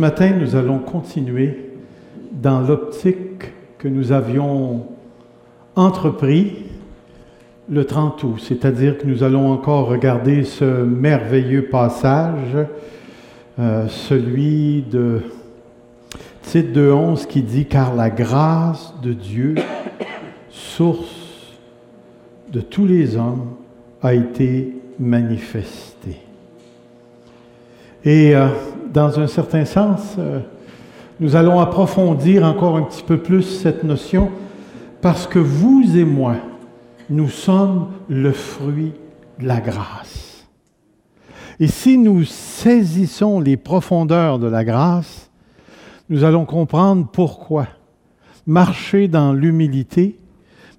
[0.00, 1.72] Ce matin, nous allons continuer
[2.32, 4.86] dans l'optique que nous avions
[5.76, 6.70] entrepris
[7.68, 12.56] le 30 août, c'est-à-dire que nous allons encore regarder ce merveilleux passage,
[13.58, 15.20] euh, celui de
[16.44, 19.54] titre de 11 qui dit Car la grâce de Dieu,
[20.48, 21.58] source
[22.50, 23.50] de tous les hommes,
[24.00, 26.22] a été manifestée.
[28.02, 28.48] Et euh,
[28.92, 30.40] dans un certain sens, euh,
[31.20, 34.30] nous allons approfondir encore un petit peu plus cette notion
[35.00, 36.36] parce que vous et moi,
[37.08, 38.92] nous sommes le fruit
[39.38, 40.46] de la grâce.
[41.58, 45.30] Et si nous saisissons les profondeurs de la grâce,
[46.08, 47.66] nous allons comprendre pourquoi
[48.46, 50.19] marcher dans l'humilité,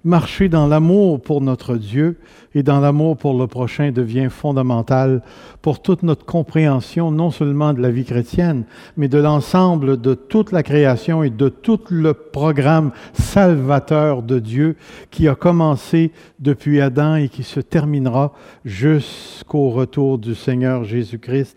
[0.04, 2.18] marcher dans l'amour pour notre Dieu
[2.54, 5.22] et dans l'amour pour le prochain devient fondamental
[5.62, 8.64] pour toute notre compréhension, non seulement de la vie chrétienne,
[8.96, 14.76] mais de l'ensemble de toute la création et de tout le programme salvateur de Dieu
[15.10, 18.32] qui a commencé depuis Adam et qui se terminera
[18.64, 21.56] jusqu'au retour du Seigneur Jésus-Christ,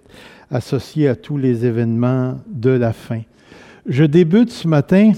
[0.51, 3.21] associé à tous les événements de la fin.
[3.87, 5.11] Je débute ce matin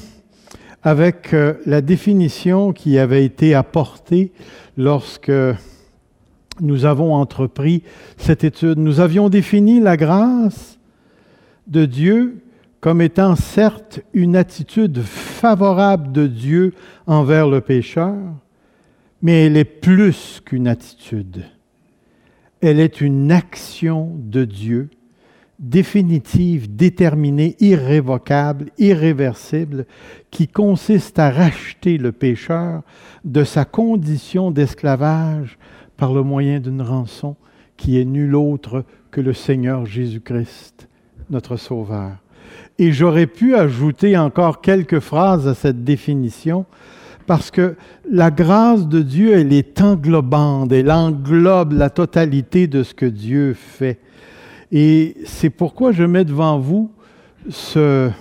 [0.84, 4.32] avec euh, la définition qui avait été apportée
[4.78, 5.32] lorsque
[6.62, 7.84] nous avons entrepris
[8.18, 8.78] cette étude.
[8.78, 10.80] Nous avions défini la grâce
[11.68, 12.42] de Dieu
[12.80, 16.74] comme étant certes une attitude favorable de Dieu
[17.06, 18.16] envers le pécheur,
[19.22, 21.44] mais elle est plus qu'une attitude.
[22.62, 24.90] Elle est une action de Dieu
[25.60, 29.86] définitive, déterminée, irrévocable, irréversible,
[30.30, 32.84] qui consiste à racheter le pécheur
[33.26, 35.58] de sa condition d'esclavage
[35.98, 37.36] par le moyen d'une rançon
[37.78, 40.88] qui est nul autre que le Seigneur Jésus-Christ,
[41.30, 42.18] notre Sauveur.
[42.80, 46.66] Et j'aurais pu ajouter encore quelques phrases à cette définition,
[47.26, 47.76] parce que
[48.10, 53.54] la grâce de Dieu, elle est englobante, elle englobe la totalité de ce que Dieu
[53.54, 54.00] fait.
[54.72, 56.92] Et c'est pourquoi je mets devant vous
[57.50, 58.12] ce,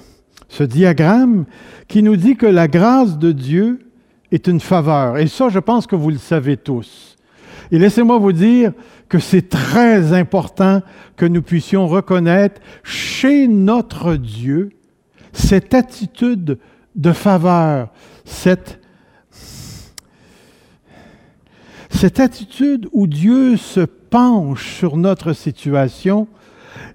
[0.60, 1.44] diagramme
[1.88, 3.80] qui nous dit que la grâce de Dieu
[4.32, 5.18] est une faveur.
[5.18, 7.16] Et ça, je pense que vous le savez tous.
[7.70, 8.72] Et laissez-moi vous dire
[9.08, 10.82] que c'est très important
[11.16, 14.70] que nous puissions reconnaître chez notre Dieu
[15.32, 16.58] cette attitude
[16.94, 17.88] de faveur,
[18.24, 18.80] cette,
[21.90, 23.80] cette attitude où Dieu se
[24.56, 26.26] sur notre situation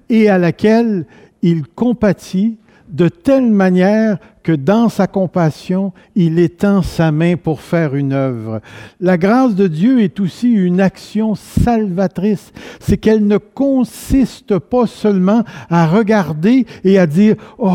[0.09, 1.05] et à laquelle
[1.43, 2.57] il compatit
[2.89, 8.59] de telle manière que dans sa compassion, il étend sa main pour faire une œuvre.
[8.99, 12.51] La grâce de Dieu est aussi une action salvatrice.
[12.79, 17.69] C'est qu'elle ne consiste pas seulement à regarder et à dire⁇ Oh,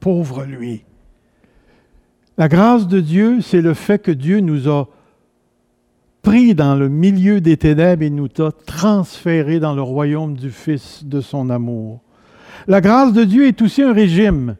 [0.00, 0.74] pauvre lui!⁇
[2.38, 4.88] La grâce de Dieu, c'est le fait que Dieu nous a
[6.22, 11.04] pris dans le milieu des ténèbres et nous a transférés dans le royaume du Fils
[11.04, 12.00] de son amour.
[12.68, 14.56] La grâce de Dieu est aussi un régime.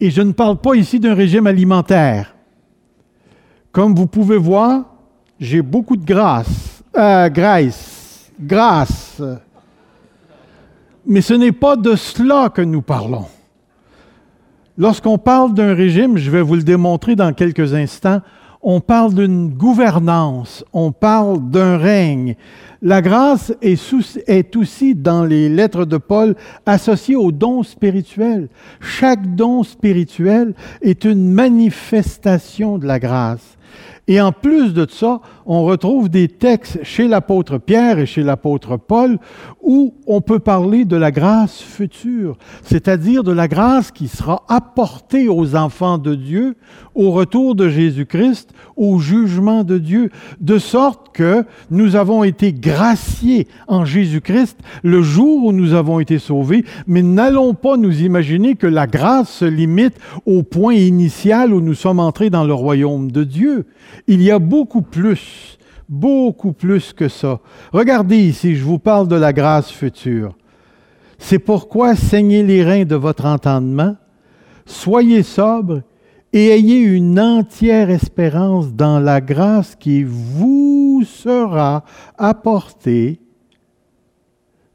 [0.00, 2.34] Et je ne parle pas ici d'un régime alimentaire.
[3.72, 4.84] Comme vous pouvez voir,
[5.38, 9.20] j'ai beaucoup de grâce, euh, grâce, grâce.
[11.04, 13.26] Mais ce n'est pas de cela que nous parlons.
[14.78, 18.20] Lorsqu'on parle d'un régime, je vais vous le démontrer dans quelques instants,
[18.62, 22.36] on parle d'une gouvernance, on parle d'un règne.
[22.82, 26.34] La grâce est, aussi dans les lettres de Paul
[26.64, 28.48] associée au don spirituel.
[28.80, 33.58] Chaque don spirituel est une manifestation de la grâce.
[34.08, 38.76] Et en plus de ça, on retrouve des textes chez l'apôtre Pierre et chez l'apôtre
[38.76, 39.18] Paul
[39.62, 45.28] où on peut parler de la grâce future, c'est-à-dire de la grâce qui sera apportée
[45.28, 46.56] aux enfants de Dieu
[46.94, 50.10] au retour de Jésus-Christ, au jugement de Dieu,
[50.40, 56.18] de sorte que nous avons été graciés en Jésus-Christ le jour où nous avons été
[56.18, 59.94] sauvés, mais n'allons pas nous imaginer que la grâce se limite
[60.26, 63.66] au point initial où nous sommes entrés dans le royaume de Dieu.
[64.06, 65.58] Il y a beaucoup plus,
[65.88, 67.40] beaucoup plus que ça.
[67.72, 70.34] Regardez ici, je vous parle de la grâce future.
[71.18, 73.96] C'est pourquoi saignez les reins de votre entendement,
[74.64, 75.82] soyez sobre
[76.32, 81.84] et ayez une entière espérance dans la grâce qui vous sera
[82.16, 83.20] apportée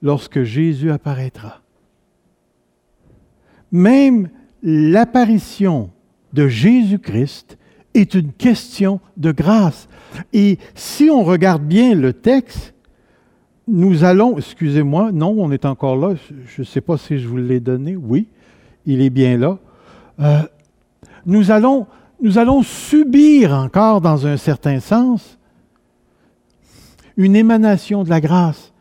[0.02, 1.62] lorsque Jésus apparaîtra.
[3.72, 4.30] Même
[4.62, 5.90] l'apparition
[6.34, 7.57] de Jésus-Christ
[7.94, 9.88] est une question de grâce.
[10.34, 12.74] Et si on regarde bien le texte,
[13.68, 16.16] nous allons, excusez-moi, non, on est encore là,
[16.46, 18.28] je ne sais pas si je vous l'ai donné, oui,
[18.86, 19.57] il est bien là.
[20.19, 20.44] Euh,
[21.25, 21.88] nous, allons,
[22.22, 25.38] nous allons subir encore, dans un certain sens,
[27.18, 28.74] une émanation de la grâce,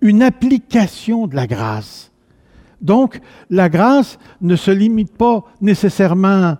[0.00, 2.10] une application de la grâce.
[2.80, 6.56] Donc, la grâce ne se limite pas nécessairement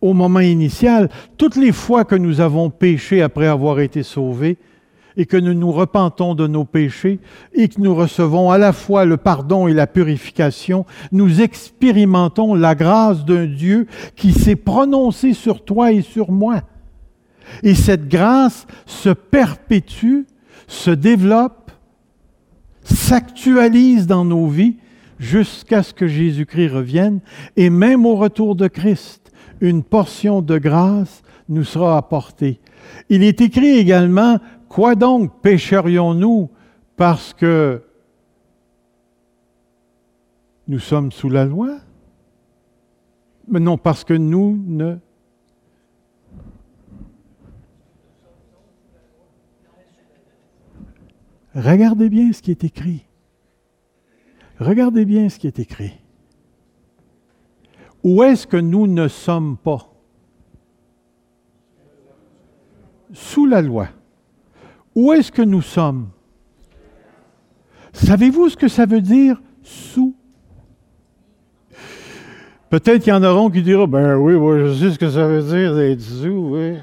[0.00, 1.08] au moment initial.
[1.36, 4.58] Toutes les fois que nous avons péché après avoir été sauvés,
[5.16, 7.20] et que nous nous repentons de nos péchés
[7.54, 12.74] et que nous recevons à la fois le pardon et la purification, nous expérimentons la
[12.74, 13.86] grâce d'un Dieu
[14.16, 16.62] qui s'est prononcé sur toi et sur moi.
[17.62, 20.22] Et cette grâce se perpétue,
[20.66, 21.70] se développe,
[22.82, 24.76] s'actualise dans nos vies
[25.18, 27.20] jusqu'à ce que Jésus-Christ revienne.
[27.56, 32.60] Et même au retour de Christ, une portion de grâce nous sera apportée.
[33.08, 34.38] Il est écrit également
[34.72, 36.48] Quoi donc pécherions-nous
[36.96, 37.82] parce que
[40.66, 41.78] nous sommes sous la loi?
[43.48, 44.96] Mais non, parce que nous ne...
[51.54, 53.04] Regardez bien ce qui est écrit.
[54.58, 56.00] Regardez bien ce qui est écrit.
[58.02, 59.92] Où est-ce que nous ne sommes pas?
[63.12, 63.88] Sous la loi.
[64.94, 66.08] Où est-ce que nous sommes?
[67.92, 70.14] Savez-vous ce que ça veut dire sous?
[72.70, 75.26] Peut-être qu'il y en auront qui diront Ben oui, moi je sais ce que ça
[75.26, 76.78] veut dire d'être sous, oui.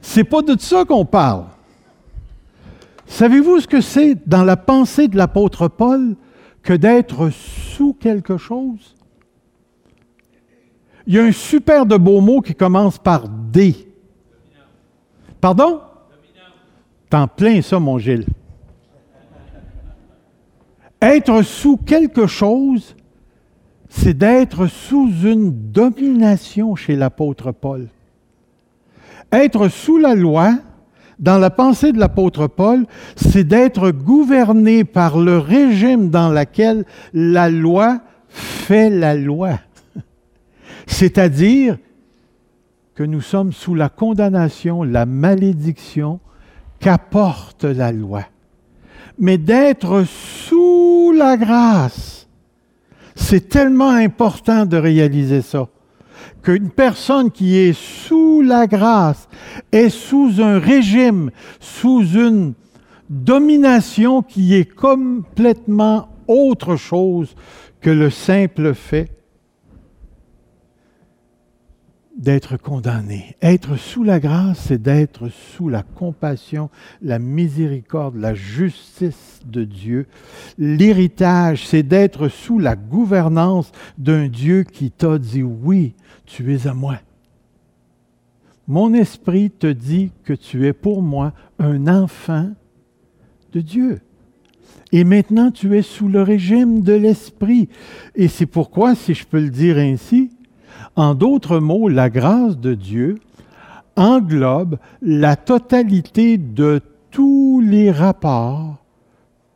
[0.00, 1.46] C'est pas de ça qu'on parle.
[3.06, 6.16] Savez-vous ce que c'est dans la pensée de l'apôtre Paul
[6.62, 8.94] que d'être sous quelque chose?
[11.06, 13.74] Il y a un super de beau mot qui commence par D.
[15.40, 15.80] Pardon?
[17.14, 18.26] En plein ça, mon Gilles.
[21.00, 22.96] Être sous quelque chose,
[23.88, 27.88] c'est d'être sous une domination chez l'apôtre Paul.
[29.30, 30.54] Être sous la loi,
[31.18, 37.50] dans la pensée de l'apôtre Paul, c'est d'être gouverné par le régime dans lequel la
[37.50, 39.60] loi fait la loi.
[40.86, 41.78] C'est-à-dire
[42.94, 46.20] que nous sommes sous la condamnation, la malédiction
[46.84, 48.24] qu'apporte la loi,
[49.18, 52.28] mais d'être sous la grâce.
[53.14, 55.68] C'est tellement important de réaliser ça,
[56.42, 59.30] qu'une personne qui est sous la grâce
[59.72, 62.52] est sous un régime, sous une
[63.08, 67.34] domination qui est complètement autre chose
[67.80, 69.08] que le simple fait
[72.24, 73.36] d'être condamné.
[73.42, 76.70] Être sous la grâce, c'est d'être sous la compassion,
[77.02, 80.06] la miséricorde, la justice de Dieu.
[80.58, 85.94] L'héritage, c'est d'être sous la gouvernance d'un Dieu qui t'a dit oui,
[86.24, 86.98] tu es à moi.
[88.66, 92.50] Mon esprit te dit que tu es pour moi un enfant
[93.52, 94.00] de Dieu.
[94.90, 97.68] Et maintenant, tu es sous le régime de l'esprit.
[98.14, 100.30] Et c'est pourquoi, si je peux le dire ainsi,
[100.96, 103.18] en d'autres mots, la grâce de Dieu
[103.96, 106.80] englobe la totalité de
[107.10, 108.76] tous les rapports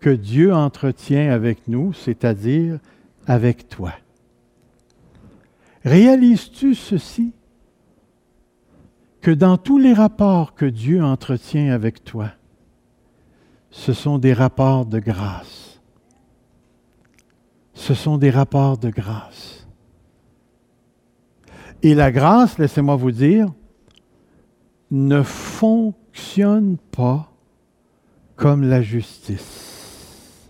[0.00, 2.78] que Dieu entretient avec nous, c'est-à-dire
[3.26, 3.92] avec toi.
[5.84, 7.32] Réalises-tu ceci?
[9.20, 12.30] Que dans tous les rapports que Dieu entretient avec toi,
[13.70, 15.80] ce sont des rapports de grâce.
[17.74, 19.57] Ce sont des rapports de grâce.
[21.82, 23.52] Et la grâce, laissez-moi vous dire,
[24.90, 27.30] ne fonctionne pas
[28.36, 30.48] comme la justice.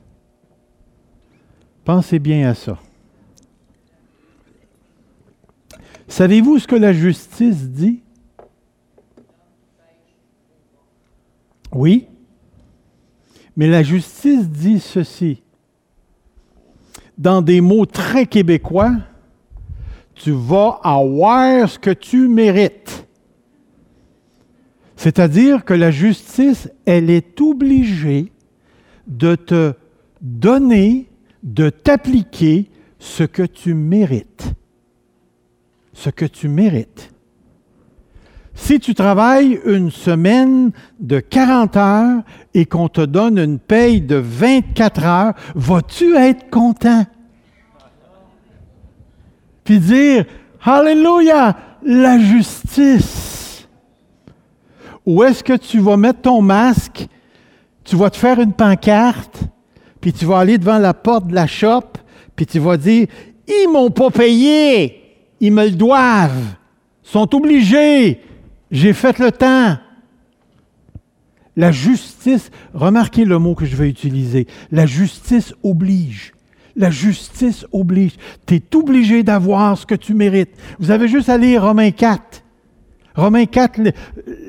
[1.85, 2.79] Pensez bien à ça.
[6.07, 8.03] Savez-vous ce que la justice dit?
[11.73, 12.09] Oui,
[13.57, 15.43] mais la justice dit ceci.
[17.19, 18.93] Dans des mots très québécois,
[20.19, 23.07] tu vas avoir ce que tu mérites.
[24.97, 28.33] C'est-à-dire que la justice, elle est obligée
[29.07, 29.75] de te
[30.21, 31.09] donner,
[31.43, 34.53] de t'appliquer ce que tu mérites.
[35.93, 37.13] Ce que tu mérites.
[38.55, 42.23] Si tu travailles une semaine de 40 heures
[42.55, 47.07] et qu'on te donne une paye de 24 heures, vas-tu être content?
[49.69, 50.25] Puis dire,
[50.63, 53.69] Alléluia, la justice.
[55.05, 57.07] Où est-ce que tu vas mettre ton masque?
[57.85, 59.45] tu vas te faire une pancarte,
[60.01, 61.85] puis tu vas aller devant la porte de la shop,
[62.35, 63.09] puis tu vas dire,
[63.47, 65.03] ils m'ont pas payé,
[65.39, 66.55] ils me le doivent,
[67.03, 68.23] sont obligés,
[68.71, 69.77] j'ai fait le temps.
[71.57, 76.33] La justice, remarquez le mot que je vais utiliser, la justice oblige.
[76.79, 78.15] La justice oblige.
[78.47, 80.57] Tu es obligé d'avoir ce que tu mérites.
[80.79, 82.45] Vous avez juste à lire Romains 4.
[83.19, 83.81] Romains 4,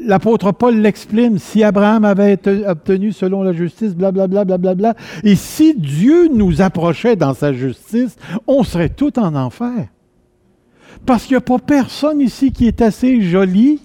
[0.05, 4.93] l'apôtre Paul l'exprime, si Abraham avait obtenu selon la justice, blablabla, blablabla,
[5.23, 9.87] et si Dieu nous approchait dans sa justice, on serait tout en enfer.
[11.03, 13.81] Parce qu'il n'y a pas personne ici qui est assez joli.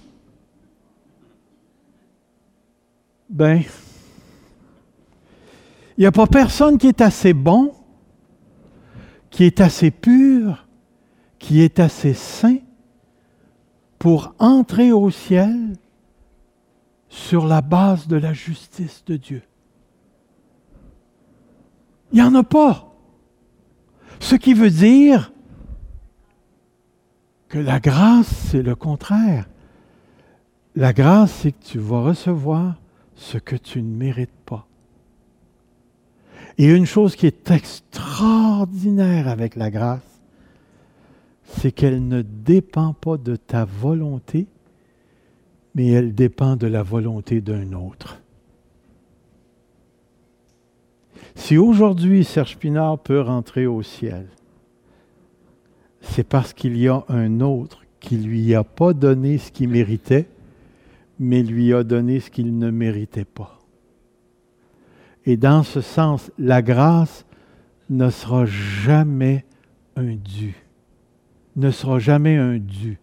[3.27, 3.63] Ben,
[5.97, 7.71] il n'y a pas personne qui est assez bon,
[9.35, 10.65] qui est assez pur,
[11.39, 12.59] qui est assez saint
[13.99, 15.73] pour entrer au ciel
[17.09, 19.41] sur la base de la justice de Dieu.
[22.13, 22.95] Il n'y en a pas.
[24.21, 25.33] Ce qui veut dire
[27.49, 29.49] que la grâce, c'est le contraire.
[30.77, 32.75] La grâce, c'est que tu vas recevoir
[33.15, 34.65] ce que tu ne mérites pas.
[36.57, 40.21] Et une chose qui est extraordinaire avec la grâce,
[41.43, 44.47] c'est qu'elle ne dépend pas de ta volonté,
[45.73, 48.21] mais elle dépend de la volonté d'un autre.
[51.35, 54.27] Si aujourd'hui Serge Pinard peut rentrer au ciel,
[55.99, 60.27] c'est parce qu'il y a un autre qui lui a pas donné ce qu'il méritait,
[61.19, 63.54] mais lui a donné ce qu'il ne méritait pas.
[65.25, 67.25] Et dans ce sens, la grâce
[67.89, 69.45] ne sera jamais
[69.95, 70.55] un dû
[71.55, 72.99] ne sera jamais un dû.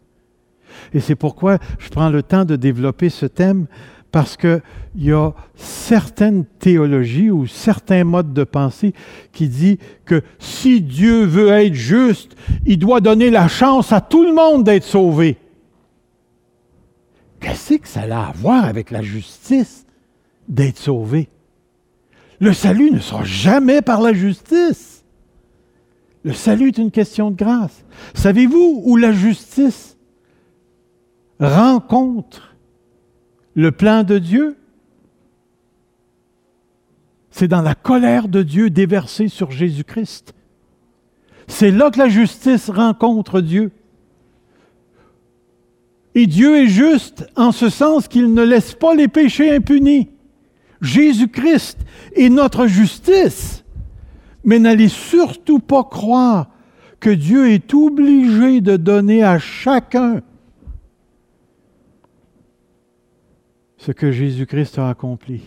[0.93, 3.67] Et c'est pourquoi je prends le temps de développer ce thème,
[4.11, 4.61] parce qu'il
[4.97, 8.93] y a certaines théologies ou certains modes de pensée
[9.33, 12.37] qui disent que si Dieu veut être juste,
[12.67, 15.39] il doit donner la chance à tout le monde d'être sauvé.
[17.41, 19.87] Qu'est-ce que ça a à voir avec la justice
[20.47, 21.29] d'être sauvé?
[22.43, 25.05] Le salut ne sera jamais par la justice.
[26.25, 27.85] Le salut est une question de grâce.
[28.15, 29.97] Savez-vous où la justice
[31.39, 32.57] rencontre
[33.55, 34.57] le plan de Dieu?
[37.31, 40.35] C'est dans la colère de Dieu déversée sur Jésus-Christ.
[41.47, 43.71] C'est là que la justice rencontre Dieu.
[46.17, 50.11] Et Dieu est juste en ce sens qu'il ne laisse pas les péchés impunis.
[50.83, 51.79] Jésus-Christ
[52.15, 53.65] est notre justice.
[54.45, 56.51] Mais n'allez surtout pas croire
[56.99, 60.21] que Dieu est obligé de donner à chacun
[63.77, 65.43] ce que Jésus-Christ a accompli.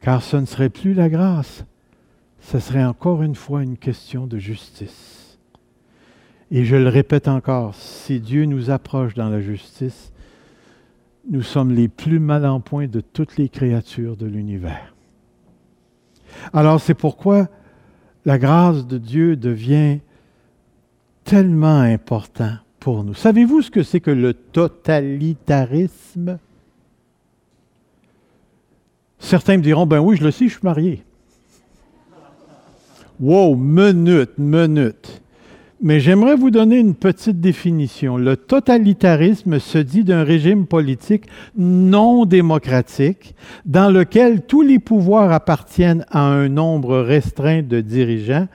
[0.00, 1.64] Car ce ne serait plus la grâce,
[2.40, 5.38] ce serait encore une fois une question de justice.
[6.50, 10.11] Et je le répète encore, si Dieu nous approche dans la justice,
[11.28, 14.94] nous sommes les plus mal en point de toutes les créatures de l'univers.
[16.52, 17.48] Alors c'est pourquoi
[18.24, 19.98] la grâce de Dieu devient
[21.24, 23.14] tellement important pour nous.
[23.14, 26.38] Savez-vous ce que c'est que le totalitarisme?
[29.18, 31.04] Certains me diront, ben oui, je le sais, je suis marié.
[33.20, 35.22] Wow, minute, minute.
[35.84, 38.16] Mais j'aimerais vous donner une petite définition.
[38.16, 41.24] Le totalitarisme se dit d'un régime politique
[41.56, 43.34] non démocratique
[43.66, 48.46] dans lequel tous les pouvoirs appartiennent à un nombre restreint de dirigeants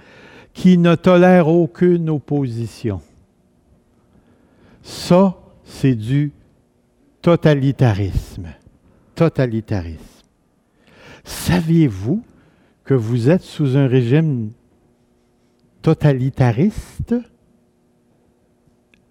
[0.53, 3.01] qui ne tolèrent aucune opposition.
[4.81, 6.31] Ça, c'est du
[7.21, 8.47] totalitarisme.
[9.15, 9.99] Totalitarisme.
[11.25, 12.23] Saviez-vous
[12.85, 14.51] que vous êtes sous un régime
[15.87, 17.15] totalitariste.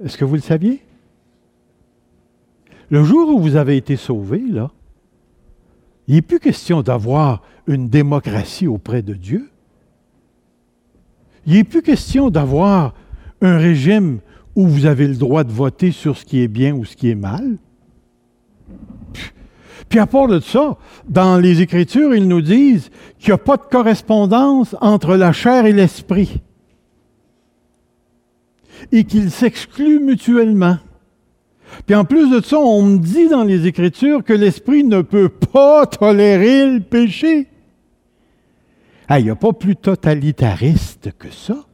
[0.04, 0.82] Est-ce que vous le saviez?
[2.90, 4.70] Le jour où vous avez été sauvé, là,
[6.06, 9.48] il n'est plus question d'avoir une démocratie auprès de Dieu.
[11.46, 12.92] Il n'est plus question d'avoir
[13.40, 14.18] un régime
[14.54, 17.08] où vous avez le droit de voter sur ce qui est bien ou ce qui
[17.08, 17.56] est mal.
[19.88, 20.76] Puis à part de ça,
[21.08, 25.64] dans les Écritures, ils nous disent qu'il n'y a pas de correspondance entre la chair
[25.64, 26.42] et l'esprit
[28.92, 30.78] et qu'ils s'excluent mutuellement.
[31.86, 35.28] Puis en plus de ça, on me dit dans les Écritures que l'Esprit ne peut
[35.28, 37.48] pas tolérer le péché.
[39.10, 41.64] Il n'y a pas plus totalitariste que ça.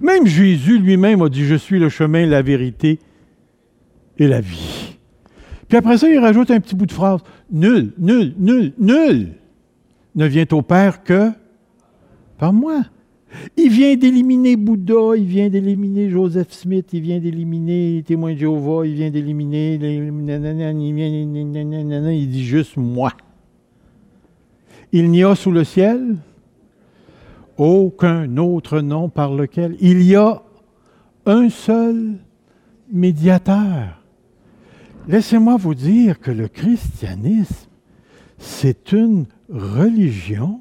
[0.00, 2.98] Même Jésus lui-même a dit, je suis le chemin, la vérité
[4.18, 4.96] et la vie.
[5.68, 7.20] Puis après ça, il rajoute un petit bout de phrase.
[7.50, 9.32] Nul, nul, nul, nul
[10.14, 11.30] ne vient au Père que
[12.38, 12.82] par moi.
[13.56, 18.38] Il vient d'éliminer Bouddha, il vient d'éliminer Joseph Smith, il vient d'éliminer les témoins de
[18.38, 19.74] Jéhovah, il vient d'éliminer.
[22.14, 23.12] Il dit juste moi.
[24.92, 26.16] Il n'y a sous le ciel
[27.58, 30.42] aucun autre nom par lequel il y a
[31.24, 32.18] un seul
[32.92, 34.02] médiateur.
[35.08, 37.68] Laissez-moi vous dire que le christianisme,
[38.38, 40.60] c'est une religion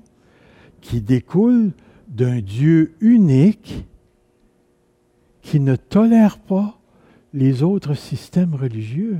[0.81, 1.71] qui découle
[2.15, 3.85] d'un Dieu unique
[5.41, 6.79] qui ne tolère pas
[7.33, 9.19] les autres systèmes religieux.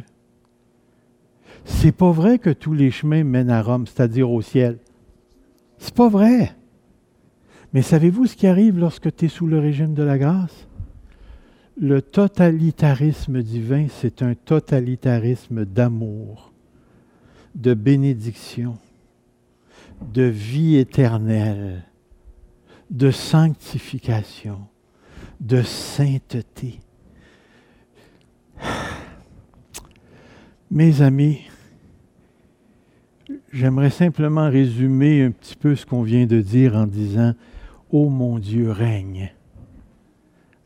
[1.66, 4.80] C'est pas vrai que tous les chemins mènent à Rome, c'est-à-dire au ciel.
[5.78, 6.56] C'est pas vrai.
[7.74, 10.68] Mais savez-vous ce qui arrive lorsque tu es sous le régime de la grâce?
[11.78, 16.54] Le totalitarisme divin, c'est un totalitarisme d'amour,
[17.56, 18.78] de bénédiction,
[20.14, 21.84] de vie éternelle,
[22.90, 24.60] de sanctification,
[25.40, 26.80] de sainteté.
[30.72, 31.42] Mes amis,
[33.52, 37.34] j'aimerais simplement résumer un petit peu ce qu'on vient de dire en disant,
[37.92, 39.34] Ô mon Dieu, règne,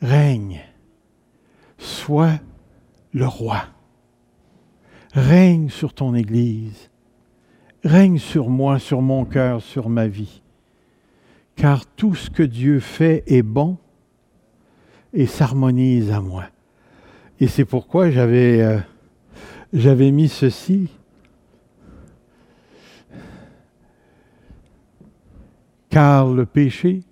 [0.02, 0.62] règne,
[1.78, 2.40] sois
[3.14, 3.64] le roi,
[5.14, 6.90] règne sur ton Église,
[7.84, 10.42] règne sur moi, sur mon cœur, sur ma vie
[11.60, 13.78] car tout ce que Dieu fait est bon
[15.12, 16.46] et s'harmonise à moi.
[17.42, 18.80] Et c'est pourquoi j'avais, euh,
[19.74, 20.88] j'avais mis ceci.
[25.90, 27.04] Car le péché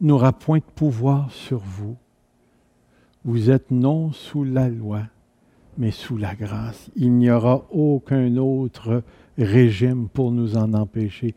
[0.00, 1.96] n'aura point de pouvoir sur vous.
[3.24, 5.02] Vous êtes non sous la loi,
[5.78, 6.90] mais sous la grâce.
[6.96, 9.04] Il n'y aura aucun autre
[9.38, 11.36] régime pour nous en empêcher.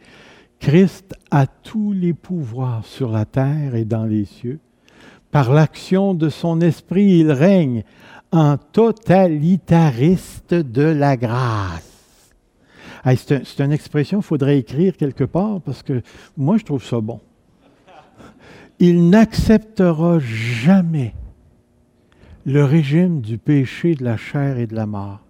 [0.60, 4.60] Christ a tous les pouvoirs sur la terre et dans les cieux.
[5.32, 7.84] Par l'action de son esprit, il règne
[8.32, 12.34] en totalitariste de la grâce.
[13.18, 16.02] c'est, une expression qu'il faudrait écrire quelque part parce que
[16.38, 17.20] moi, je trouve ça bon.
[18.80, 21.14] Il n'acceptera jamais
[22.46, 25.22] le régime du péché, de la chair et de la mort.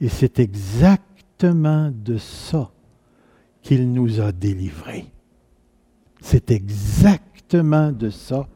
[0.00, 2.70] Et c'est exactement de ça
[3.68, 5.04] qu'il nous a délivrés.
[6.22, 8.48] C'est exactement de ça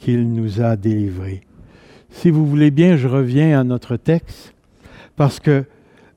[0.00, 1.42] qu'il nous a délivrés.
[2.10, 4.54] Si vous voulez bien, je reviens à notre texte,
[5.14, 5.66] parce que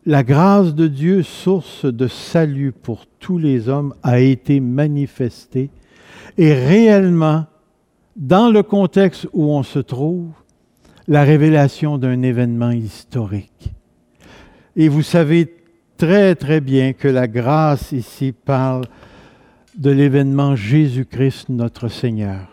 [0.07, 5.69] la grâce de Dieu, source de salut pour tous les hommes, a été manifestée
[6.39, 7.45] et réellement,
[8.15, 10.31] dans le contexte où on se trouve,
[11.07, 13.71] la révélation d'un événement historique.
[14.75, 15.58] Et vous savez
[15.99, 18.85] très très bien que la grâce ici parle
[19.77, 22.47] de l'événement Jésus-Christ notre Seigneur.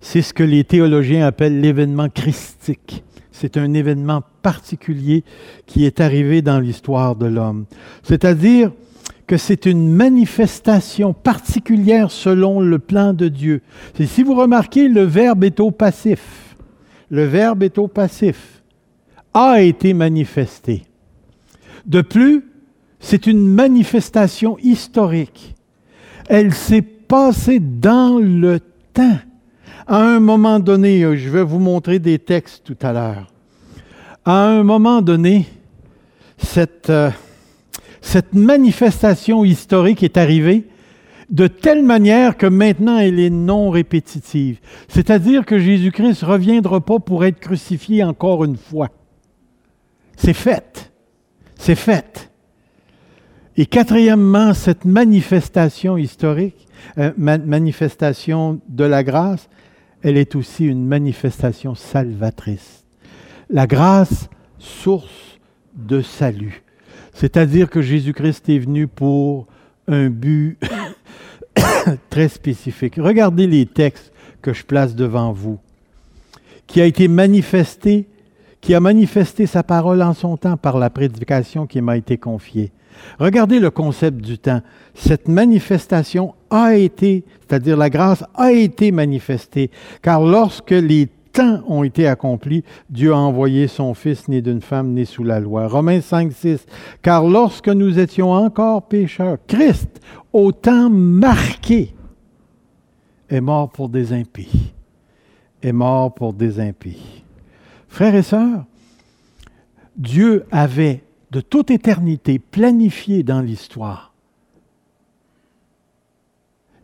[0.00, 3.04] C'est ce que les théologiens appellent l'événement christique.
[3.30, 5.22] C'est un événement particulier
[5.66, 7.66] qui est arrivé dans l'histoire de l'homme.
[8.02, 8.72] C'est-à-dire
[9.28, 13.62] que c'est une manifestation particulière selon le plan de Dieu.
[14.04, 16.56] si vous remarquez, le verbe est au passif.
[17.08, 18.55] Le verbe est au passif
[19.38, 20.84] a été manifesté.
[21.84, 22.46] De plus,
[23.00, 25.54] c'est une manifestation historique.
[26.28, 28.60] Elle s'est passée dans le
[28.94, 29.18] temps.
[29.86, 33.26] À un moment donné, je vais vous montrer des textes tout à l'heure.
[34.24, 35.46] À un moment donné,
[36.38, 37.10] cette, euh,
[38.00, 40.66] cette manifestation historique est arrivée
[41.28, 44.60] de telle manière que maintenant elle est non répétitive.
[44.88, 48.88] C'est-à-dire que Jésus-Christ ne reviendra pas pour être crucifié encore une fois.
[50.16, 50.90] C'est fait.
[51.58, 52.30] C'est fait.
[53.56, 56.66] Et quatrièmement, cette manifestation historique,
[56.98, 59.48] euh, manifestation de la grâce,
[60.02, 62.84] elle est aussi une manifestation salvatrice.
[63.48, 65.38] La grâce, source
[65.74, 66.62] de salut.
[67.14, 69.46] C'est-à-dire que Jésus-Christ est venu pour
[69.88, 70.58] un but
[72.10, 72.96] très spécifique.
[72.98, 75.58] Regardez les textes que je place devant vous,
[76.66, 78.06] qui a été manifesté
[78.66, 82.72] qui a manifesté sa parole en son temps par la prédication qui m'a été confiée.
[83.20, 84.60] Regardez le concept du temps.
[84.92, 89.70] Cette manifestation a été, c'est-à-dire la grâce a été manifestée,
[90.02, 94.94] car lorsque les temps ont été accomplis, Dieu a envoyé son Fils né d'une femme
[94.94, 95.68] née sous la loi.
[95.68, 96.66] Romains 5, 6.
[97.02, 100.00] Car lorsque nous étions encore pécheurs, Christ,
[100.32, 101.94] au temps marqué,
[103.30, 104.72] est mort pour des impies.
[105.62, 107.22] Est mort pour des impies.
[107.96, 108.66] Frères et sœurs,
[109.96, 114.12] Dieu avait de toute éternité planifié dans l'histoire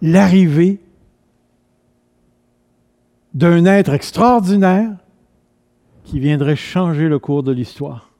[0.00, 0.80] l'arrivée
[3.34, 4.96] d'un être extraordinaire
[6.04, 8.10] qui viendrait changer le cours de l'histoire.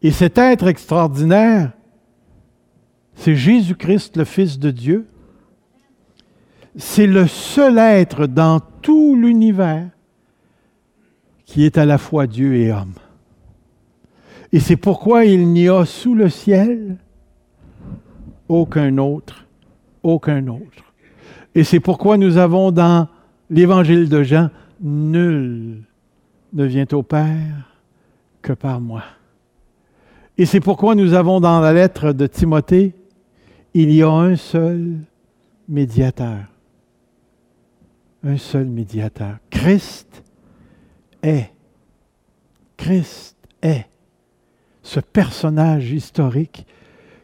[0.00, 1.72] Et cet être extraordinaire,
[3.16, 5.06] c'est Jésus-Christ, le Fils de Dieu.
[6.78, 9.90] C'est le seul être dans tout l'univers
[11.44, 12.94] qui est à la fois Dieu et homme.
[14.52, 16.96] Et c'est pourquoi il n'y a sous le ciel
[18.48, 19.46] aucun autre,
[20.02, 20.92] aucun autre.
[21.54, 23.08] Et c'est pourquoi nous avons dans
[23.50, 25.82] l'évangile de Jean, nul
[26.52, 27.76] ne vient au Père
[28.42, 29.02] que par moi.
[30.36, 32.92] Et c'est pourquoi nous avons dans la lettre de Timothée,
[33.72, 34.98] il y a un seul
[35.68, 36.38] médiateur.
[38.24, 39.36] Un seul médiateur.
[39.50, 40.23] Christ
[41.24, 41.50] est.
[42.76, 43.86] Christ est
[44.82, 46.66] ce personnage historique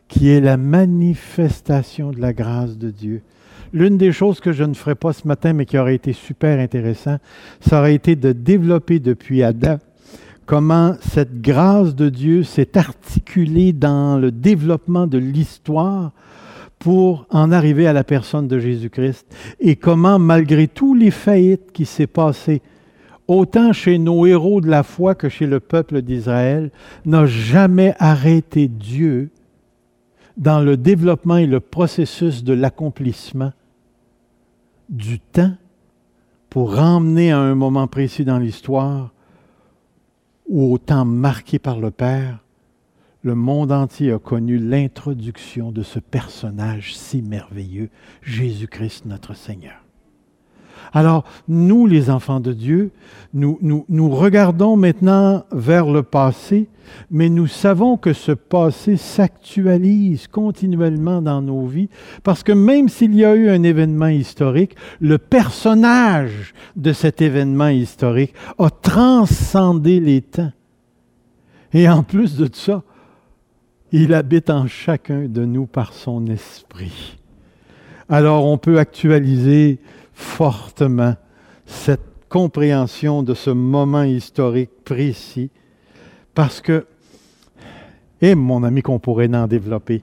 [0.09, 3.23] qui est la manifestation de la grâce de Dieu.
[3.73, 6.59] L'une des choses que je ne ferai pas ce matin, mais qui aurait été super
[6.59, 7.19] intéressant,
[7.61, 9.79] ça aurait été de développer depuis Adam
[10.47, 16.11] comment cette grâce de Dieu s'est articulée dans le développement de l'histoire
[16.81, 19.27] pour en arriver à la personne de Jésus-Christ
[19.61, 22.63] et comment, malgré tous les faillites qui s'est passé,
[23.31, 26.73] autant chez nos héros de la foi que chez le peuple d'Israël,
[27.05, 29.31] n'a jamais arrêté Dieu
[30.37, 33.53] dans le développement et le processus de l'accomplissement
[34.89, 35.55] du temps
[36.49, 39.13] pour ramener à un moment précis dans l'histoire
[40.49, 42.43] où au temps marqué par le Père,
[43.23, 47.91] le monde entier a connu l'introduction de ce personnage si merveilleux,
[48.23, 49.85] Jésus-Christ notre Seigneur.
[50.93, 52.91] Alors, nous, les enfants de Dieu,
[53.33, 56.69] nous, regardons maintenant vers le passé,
[57.11, 61.89] mais nous savons que ce passé s'actualise continuellement dans nos vies,
[62.25, 67.69] parce que même s'il y a eu un événement historique, le personnage de cet événement
[67.69, 70.53] historique a transcendé les temps.
[71.73, 72.83] Et en plus de ça,
[73.93, 77.17] il habite en chacun de nous par son esprit.
[78.09, 79.79] Alors on peut actualiser
[80.21, 81.15] fortement
[81.65, 85.51] cette compréhension de ce moment historique précis,
[86.35, 86.87] parce que,
[88.21, 90.03] et mon ami qu'on pourrait en développer,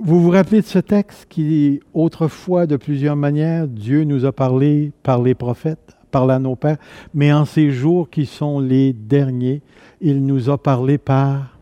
[0.00, 4.92] vous vous rappelez de ce texte qui, autrefois, de plusieurs manières, Dieu nous a parlé
[5.02, 6.78] par les prophètes, par à nos pères,
[7.12, 9.60] mais en ces jours qui sont les derniers,
[10.00, 11.58] il nous a parlé par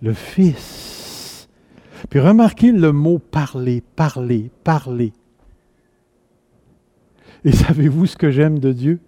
[0.00, 1.48] le Fils.
[2.08, 5.12] Puis remarquez le mot parler, parler, parler.
[7.44, 9.00] Et savez-vous ce que j'aime de Dieu?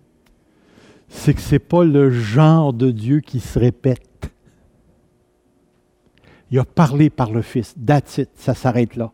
[1.08, 4.30] C'est que ce n'est pas le genre de Dieu qui se répète.
[6.50, 7.74] Il a parlé par le Fils.
[7.84, 9.12] That's ça s'arrête là.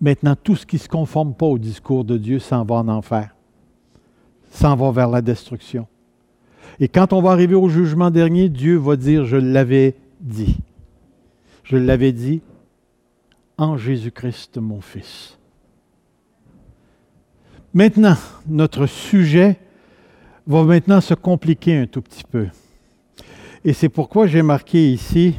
[0.00, 2.88] Maintenant, tout ce qui ne se conforme pas au discours de Dieu s'en va en
[2.88, 3.34] enfer.
[4.50, 5.86] S'en va vers la destruction.
[6.80, 10.58] Et quand on va arriver au jugement dernier, Dieu va dire, je l'avais dit.
[11.62, 12.42] Je l'avais dit
[13.56, 15.38] en Jésus-Christ, mon Fils.
[17.74, 19.56] Maintenant, notre sujet
[20.46, 22.48] va maintenant se compliquer un tout petit peu.
[23.64, 25.36] Et c'est pourquoi j'ai marqué ici,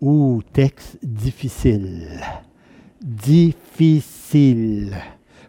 [0.00, 2.20] ou texte difficile.
[3.00, 4.94] Difficile.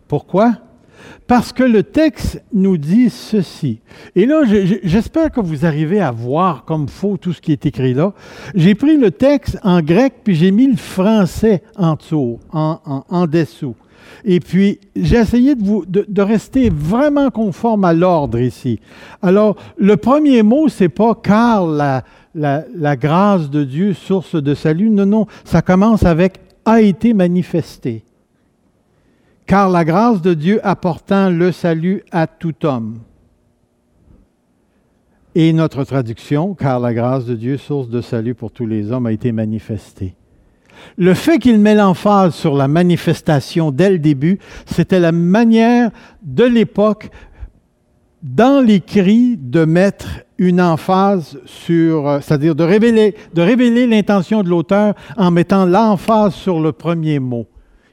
[0.08, 0.53] Pourquoi?
[1.27, 3.82] Parce que le texte nous dit ceci.
[4.15, 7.93] Et là, j'espère que vous arrivez à voir comme faut tout ce qui est écrit
[7.93, 8.13] là.
[8.56, 13.75] J'ai pris le texte en grec, puis j'ai mis le français en dessous, en dessous.
[14.26, 18.80] Et puis, j'ai essayé de, rester vraiment conforme à l'ordre ici.
[19.21, 24.89] Alors, le premier mot, c'est pas car la, grâce de Dieu, source de salut.
[24.89, 28.04] Non, non, ça commence avec a été manifesté.
[29.45, 32.99] Car la grâce de Dieu apportant le salut à tout homme.
[35.36, 39.08] Et notre traduction, car la grâce de Dieu, source de salut pour tous les hommes,
[39.08, 40.15] a été manifestée.
[40.97, 46.43] Le fait qu'il met l'emphase sur la manifestation dès le début, c'était la manière de
[46.43, 47.09] l'époque,
[48.21, 50.07] dans l'écrit, de mettre
[50.38, 56.71] une emphase sur, euh, c'est-à-dire de révéler, l'intention de l'auteur en mettant l'emphase sur le
[56.71, 57.47] premier mot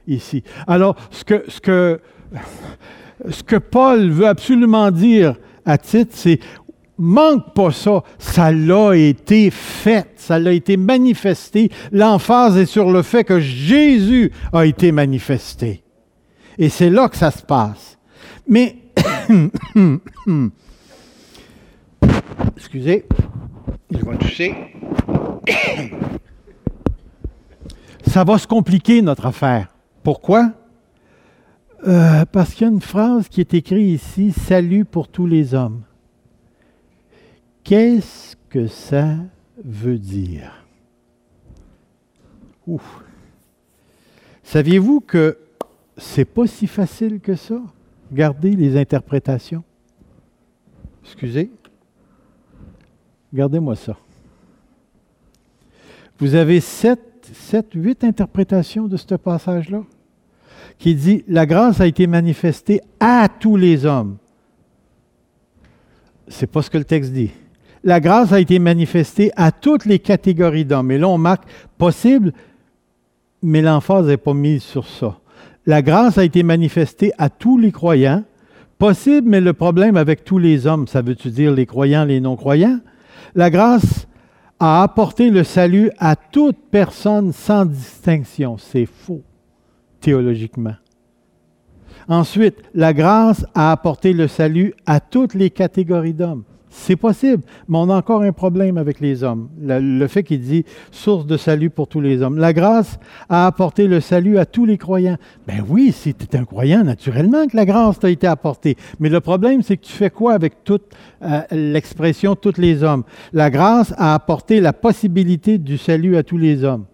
[0.07, 0.43] ici.
[0.67, 2.01] Alors, ce que, ce que,
[3.29, 6.41] ce que Paul veut absolument dire à titre, c'est
[7.01, 8.05] manque pas ça.
[8.19, 11.71] Ça l'a été fait, ça l'a été manifesté.
[11.91, 15.83] L'emphase est sur le fait que Jésus a été manifesté.
[16.59, 17.99] Et c'est là que ça se passe.
[18.47, 18.77] Mais
[22.57, 23.07] Excusez,
[23.91, 24.55] je vais toucher.
[28.07, 29.69] Ça va se compliquer, notre affaire.
[30.03, 30.51] Pourquoi?
[31.87, 35.55] Euh, parce qu'il y a une phrase qui est écrite ici, Salut pour tous les
[35.55, 35.83] hommes.
[37.65, 39.17] Qu'est-ce que ça
[39.65, 40.65] veut dire?
[42.67, 43.03] Ouf.
[44.43, 45.39] Saviez-vous que
[45.97, 47.61] c'est pas si facile que ça?
[48.11, 49.63] Regardez les interprétations.
[51.05, 51.51] Excusez.
[53.33, 53.97] Regardez-moi ça.
[56.19, 59.83] Vous avez sept, sept, huit interprétations de ce passage-là
[60.79, 64.19] qui dit La grâce a été manifestée à tous les hommes.
[66.29, 67.31] C'est pas ce que le texte dit.
[67.83, 70.91] La grâce a été manifestée à toutes les catégories d'hommes.
[70.91, 71.45] Et là, on marque
[71.79, 72.33] possible,
[73.43, 75.19] mais l'emphase n'est pas mise sur ça.
[75.67, 78.25] La grâce a été manifestée à tous les croyants.
[78.79, 82.81] Possible, mais le problème avec tous les hommes, ça veut-tu dire les croyants, les non-croyants?
[83.35, 84.07] La grâce
[84.59, 88.57] a apporté le salut à toute personne sans distinction.
[88.59, 89.23] C'est faux
[90.01, 90.75] théologiquement.
[92.09, 96.45] Ensuite, la grâce a apporté le salut à toutes les catégories d'hommes.
[96.73, 99.49] C'est possible, mais on a encore un problème avec les hommes.
[99.61, 102.39] Le, fait qu'il dit source de salut pour tous les hommes.
[102.39, 105.17] La grâce a apporté le salut à tous les croyants.
[105.49, 108.77] Ben oui, si tu es un croyant, naturellement que la grâce t'a été apportée.
[109.01, 110.85] Mais le problème, c'est que tu fais quoi avec toute
[111.23, 113.03] euh, l'expression tous les hommes?
[113.33, 116.85] La grâce a apporté la possibilité du salut à tous les hommes.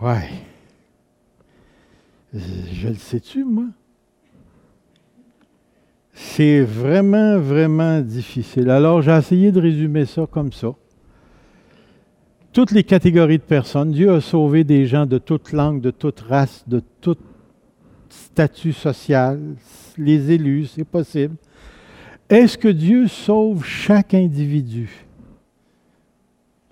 [0.00, 0.30] Ouais.
[2.34, 3.66] Je le sais-tu, moi?
[6.34, 8.70] C'est vraiment, vraiment difficile.
[8.70, 10.74] Alors, j'ai essayé de résumer ça comme ça.
[12.54, 16.20] Toutes les catégories de personnes, Dieu a sauvé des gens de toute langue, de toute
[16.20, 17.18] race, de tout
[18.08, 19.56] statut social,
[19.98, 21.36] les élus, c'est possible.
[22.30, 25.04] Est-ce que Dieu sauve chaque individu?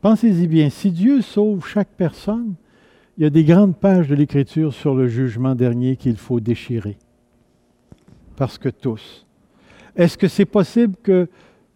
[0.00, 2.54] Pensez-y bien, si Dieu sauve chaque personne,
[3.18, 6.96] il y a des grandes pages de l'Écriture sur le jugement dernier qu'il faut déchirer.
[8.36, 9.26] Parce que tous.
[9.96, 11.28] Est-ce que c'est possible que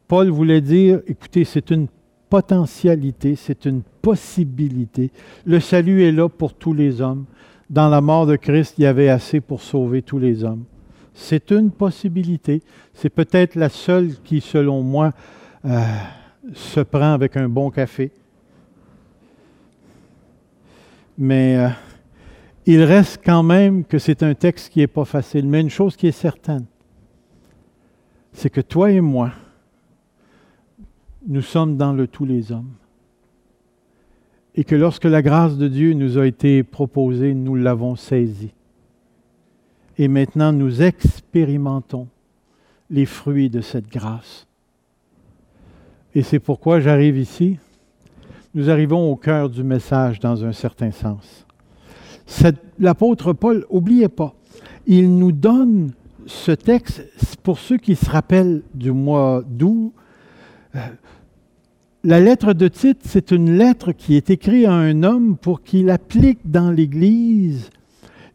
[0.08, 1.88] Paul voulait dire, écoutez, c'est une
[2.28, 5.10] potentialité, c'est une possibilité.
[5.44, 7.24] Le salut est là pour tous les hommes.
[7.70, 10.64] Dans la mort de Christ, il y avait assez pour sauver tous les hommes.
[11.14, 12.62] C'est une possibilité.
[12.92, 15.12] C'est peut-être la seule qui, selon moi,
[15.64, 15.80] euh,
[16.52, 18.10] se prend avec un bon café
[21.18, 21.68] mais euh,
[22.66, 25.46] il reste quand même que c'est un texte qui n'est pas facile.
[25.46, 26.64] Mais une chose qui est certaine,
[28.34, 29.32] c'est que toi et moi,
[31.26, 32.74] nous sommes dans le tous les hommes.
[34.54, 38.52] Et que lorsque la grâce de Dieu nous a été proposée, nous l'avons saisie.
[39.96, 42.08] Et maintenant, nous expérimentons
[42.90, 44.46] les fruits de cette grâce.
[46.14, 47.58] Et c'est pourquoi j'arrive ici
[48.54, 51.44] nous arrivons au cœur du message dans un certain sens.
[52.78, 54.34] L'apôtre Paul, n'oubliez pas,
[54.86, 55.92] il nous donne
[56.26, 57.04] ce texte,
[57.42, 59.92] pour ceux qui se rappellent du mois d'août,
[60.74, 60.78] euh,
[62.02, 65.88] la lettre de Tite, c'est une lettre qui est écrite à un homme pour qu'il
[65.88, 67.70] applique dans l'Église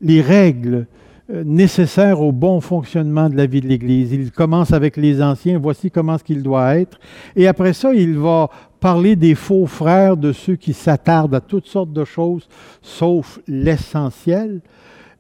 [0.02, 0.88] les règles
[1.30, 4.12] euh, nécessaires au bon fonctionnement de la vie de l'Église.
[4.12, 7.00] Il commence avec les anciens, voici comment ce qu'il doit être.
[7.36, 8.50] Et après ça, il va
[8.80, 12.48] parler des faux frères, de ceux qui s'attardent à toutes sortes de choses,
[12.82, 14.62] sauf l'essentiel.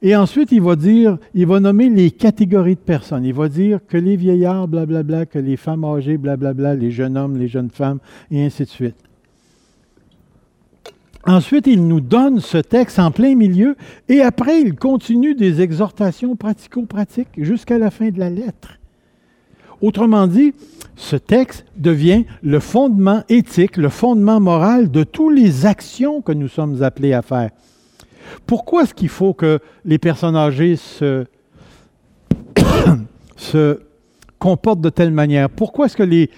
[0.01, 3.25] Et ensuite, il va dire, il va nommer les catégories de personnes.
[3.25, 7.37] Il va dire que les vieillards, blablabla, que les femmes âgées, blablabla, les jeunes hommes,
[7.37, 7.99] les jeunes femmes,
[8.31, 8.95] et ainsi de suite.
[11.25, 13.75] Ensuite, il nous donne ce texte en plein milieu,
[14.07, 18.79] et après, il continue des exhortations pratico-pratiques jusqu'à la fin de la lettre.
[19.81, 20.53] Autrement dit,
[20.95, 26.47] ce texte devient le fondement éthique, le fondement moral de toutes les actions que nous
[26.47, 27.49] sommes appelés à faire.
[28.45, 31.25] Pourquoi est-ce qu'il faut que les personnes âgées se,
[33.35, 33.79] se
[34.37, 35.49] comportent de telle manière?
[35.49, 36.29] Pourquoi est-ce que les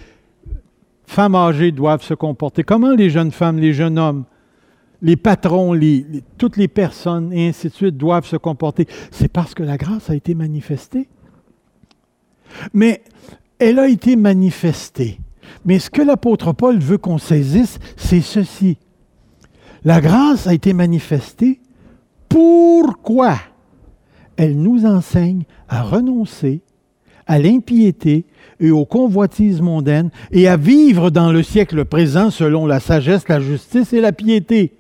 [1.06, 2.64] femmes âgées doivent se comporter?
[2.64, 4.26] Comment les jeunes femmes, les jeunes hommes,
[5.02, 5.78] les patrons,
[6.38, 8.88] toutes les personnes, et ainsi de suite, doivent se comporter?
[9.12, 11.10] C'est parce que la grâce a été manifestée.
[12.74, 13.04] Mais
[13.60, 15.20] elle a été manifestée.
[15.66, 18.78] Mais ce que l'apôtre Paul veut qu'on saisisse, c'est ceci.
[19.84, 21.60] La grâce a été manifestée.
[22.32, 23.36] Pourquoi
[24.38, 26.62] Elle nous enseigne à renoncer
[27.28, 28.26] à l'impiété
[28.62, 33.42] et aux convoitises mondaines et à vivre dans le siècle présent selon la sagesse, la
[33.42, 34.78] justice et la piété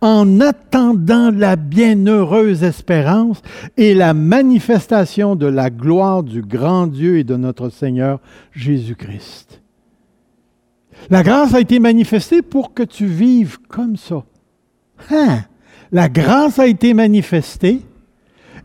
[0.00, 3.42] en attendant la bienheureuse espérance
[3.76, 8.20] et la manifestation de la gloire du grand Dieu et de notre Seigneur
[8.52, 9.60] Jésus-Christ?
[11.10, 14.22] La grâce a été manifestée pour que tu vives comme ça.
[15.10, 15.40] Hein?
[15.92, 17.82] La grâce a été manifestée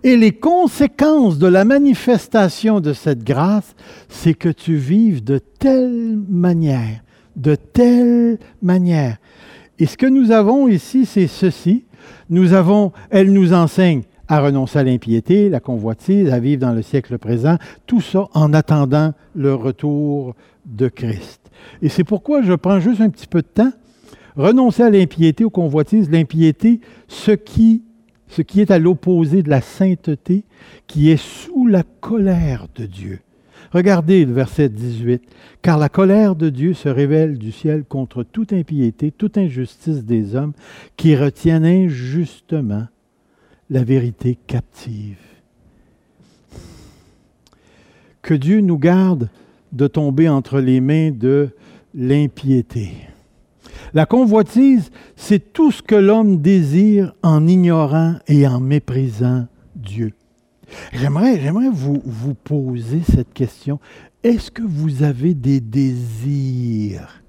[0.04, 3.76] et les conséquences de la manifestation de cette grâce,
[4.08, 7.02] c'est que tu vives de telle manière,
[7.36, 9.18] de telle manière.
[9.78, 11.84] Et ce que nous avons ici, c'est ceci.
[12.30, 16.82] Nous avons, elle nous enseigne à renoncer à l'impiété, la convoitise, à vivre dans le
[16.82, 20.34] siècle présent, tout ça en attendant le retour
[20.66, 21.42] de Christ.
[21.82, 23.72] Et c'est pourquoi je prends juste un petit peu de temps.
[24.38, 27.82] Renoncer à l'impiété, aux convoitises, l'impiété, ce qui,
[28.28, 30.44] ce qui est à l'opposé de la sainteté,
[30.86, 33.20] qui est sous la colère de Dieu.
[33.72, 35.24] Regardez le verset 18.
[35.64, 40.36] Car la colère de Dieu se révèle du ciel contre toute impiété, toute injustice des
[40.36, 40.54] hommes
[40.96, 42.88] qui retiennent injustement
[43.72, 45.18] la vérité captive.
[48.22, 49.30] Que Dieu nous garde
[49.74, 51.50] de tomber entre les mains de
[51.96, 52.92] l'impiété.
[53.94, 60.14] La convoitise, c'est tout ce que l'homme désire en ignorant et en méprisant Dieu.
[60.94, 63.80] J'aimerais, j'aimerais vous, vous poser cette question.
[64.24, 67.24] Est-ce que vous avez des désirs?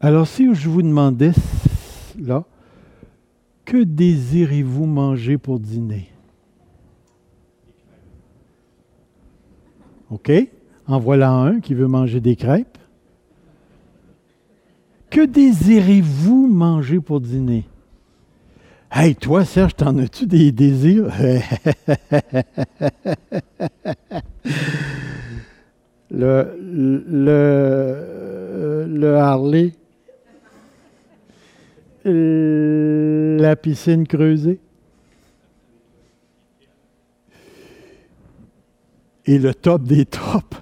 [0.00, 1.32] Alors si je vous demandais
[2.20, 2.44] là,
[3.64, 6.10] que désirez-vous manger pour dîner?
[10.10, 10.30] OK?
[10.86, 12.78] En voilà un qui veut manger des crêpes.
[15.10, 17.64] Que désirez-vous manger pour dîner?
[18.90, 21.12] Hey, toi, Serge, t'en as-tu des désirs?
[26.10, 27.26] Le, le,
[28.88, 29.74] le Harley
[32.04, 34.60] la piscine creusée.
[39.28, 40.56] Et le top des tops,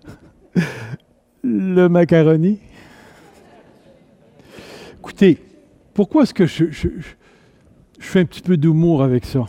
[1.44, 2.58] le macaroni.
[4.98, 5.40] Écoutez,
[5.94, 6.88] pourquoi est-ce que je, je,
[8.00, 9.44] fais un petit peu d'humour avec ça?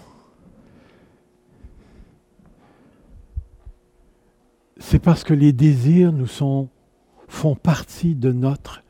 [4.77, 6.69] C'est parce que les désirs nous sont,
[7.27, 8.83] font partie de notre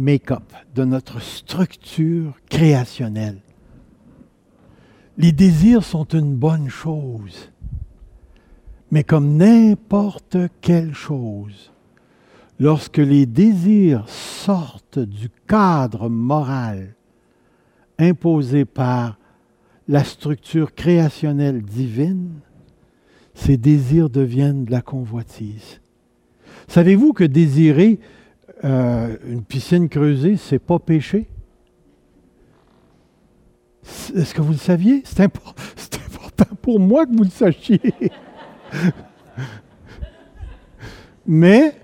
[0.00, 3.38] make-up, de notre structure créationnelle.
[5.18, 7.52] Les désirs sont une bonne chose,
[8.90, 11.72] mais comme n'importe quelle chose,
[12.58, 16.94] lorsque les désirs sortent du cadre moral
[17.98, 19.18] imposé par
[19.88, 22.40] la structure créationnelle divine,
[23.34, 25.80] ces désirs deviennent de la convoitise.
[26.68, 28.00] Savez-vous que désirer
[28.64, 31.28] euh, une piscine creusée, c'est pas péché?
[34.14, 35.02] Est-ce que vous le saviez?
[35.04, 35.20] C'est
[36.06, 37.80] important pour moi que vous le sachiez.
[41.26, 41.74] Mais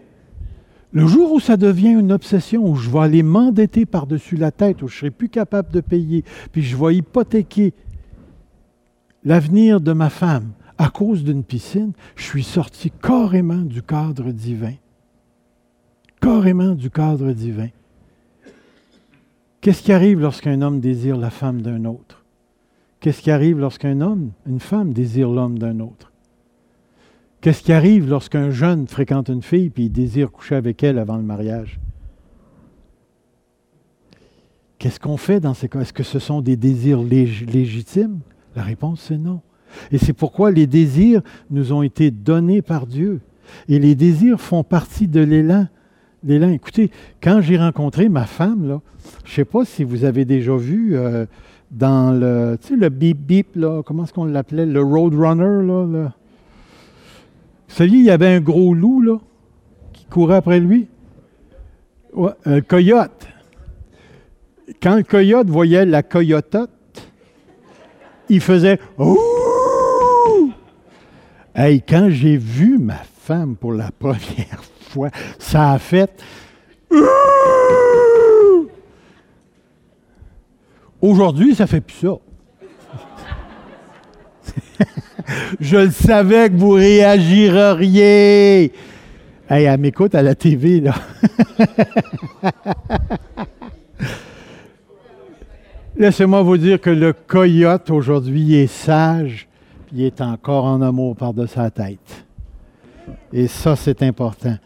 [0.92, 4.82] le jour où ça devient une obsession, où je vais aller m'endetter par-dessus la tête,
[4.82, 7.74] où je ne serai plus capable de payer, puis je vais hypothéquer
[9.24, 14.74] l'avenir de ma femme à cause d'une piscine, je suis sorti carrément du cadre divin
[16.26, 17.68] carrément du cadre divin.
[19.60, 22.24] Qu'est-ce qui arrive lorsqu'un homme désire la femme d'un autre?
[22.98, 26.12] Qu'est-ce qui arrive lorsqu'un homme, une femme désire l'homme d'un autre?
[27.46, 31.16] Qu'est-ce qui arrive lorsqu'un jeune fréquente une fille puis il désire coucher avec elle avant
[31.16, 31.78] le mariage?
[34.80, 35.82] Qu'est-ce qu'on fait dans ces cas?
[35.82, 38.18] Est-ce que ce sont des désirs légitimes?
[38.56, 39.42] La réponse, c'est non.
[39.92, 43.20] Et c'est pourquoi les désirs nous ont été donnés par Dieu.
[43.68, 45.68] Et les désirs font partie de l'élan
[46.24, 46.48] l'élan.
[46.48, 46.90] Écoutez,
[47.22, 48.80] quand j'ai rencontré ma femme, là,
[49.24, 51.26] je ne sais pas si vous avez déjà vu euh,
[51.70, 55.86] dans le, tu sais, le bip bip, là, comment est-ce qu'on l'appelait, le Roadrunner, là,
[55.86, 56.12] là.
[57.68, 59.20] Vous saviez, il y avait un gros loup,
[59.92, 60.88] qui courait après lui?
[62.44, 63.28] Un coyote.
[64.82, 66.70] Quand le coyote voyait la coyotote,
[68.28, 70.52] il faisait Ouh!
[71.54, 75.10] Hey, quand j'ai vu ma femme pour la première fois.
[75.38, 76.22] Ça a fait.
[81.00, 82.18] Aujourd'hui, ça fait plus ça.
[85.60, 88.72] Je le savais que vous réagiriez.
[89.48, 90.94] Hey, elle m'écoute à la TV, là.
[95.96, 99.48] Laissez-moi vous dire que le coyote aujourd'hui est sage,
[99.86, 102.26] puis est encore en amour par de sa tête.
[103.32, 104.56] Et ça, c'est important.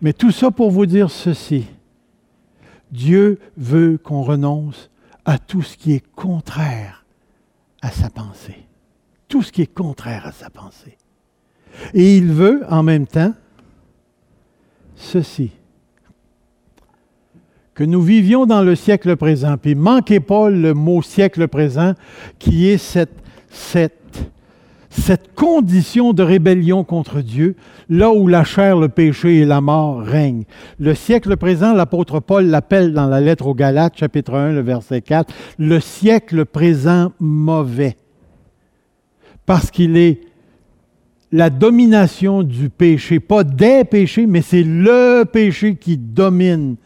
[0.00, 1.66] Mais tout ça pour vous dire ceci.
[2.90, 4.90] Dieu veut qu'on renonce
[5.24, 7.04] à tout ce qui est contraire
[7.80, 8.66] à sa pensée.
[9.32, 10.98] Tout ce qui est contraire à sa pensée.
[11.94, 13.32] Et il veut en même temps
[14.94, 15.52] ceci,
[17.74, 19.56] que nous vivions dans le siècle présent.
[19.56, 21.94] Puis manquez pas le mot siècle présent
[22.38, 23.16] qui est cette,
[24.90, 27.56] cette condition de rébellion contre Dieu,
[27.88, 30.44] là où la chair, le péché et la mort règnent.
[30.78, 35.00] Le siècle présent, l'apôtre Paul l'appelle dans la lettre aux Galates, chapitre 1, le verset
[35.00, 37.96] 4, le siècle présent mauvais.
[39.52, 40.20] Parce qu'il est
[41.30, 46.76] la domination du péché, pas des péchés, mais c'est le péché qui domine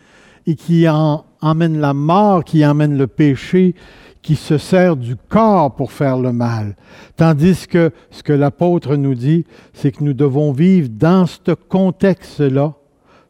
[0.49, 3.77] et qui emmène la mort, qui emmène le péché,
[4.21, 6.75] qui se sert du corps pour faire le mal.
[7.15, 12.75] Tandis que ce que l'apôtre nous dit, c'est que nous devons vivre dans ce contexte-là,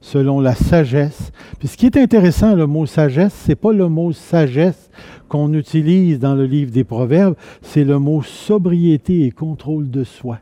[0.07, 1.33] selon la sagesse.
[1.59, 4.89] Puis ce qui est intéressant, le mot sagesse, c'est pas le mot sagesse
[5.29, 10.39] qu'on utilise dans le livre des Proverbes, c'est le mot sobriété et contrôle de soi.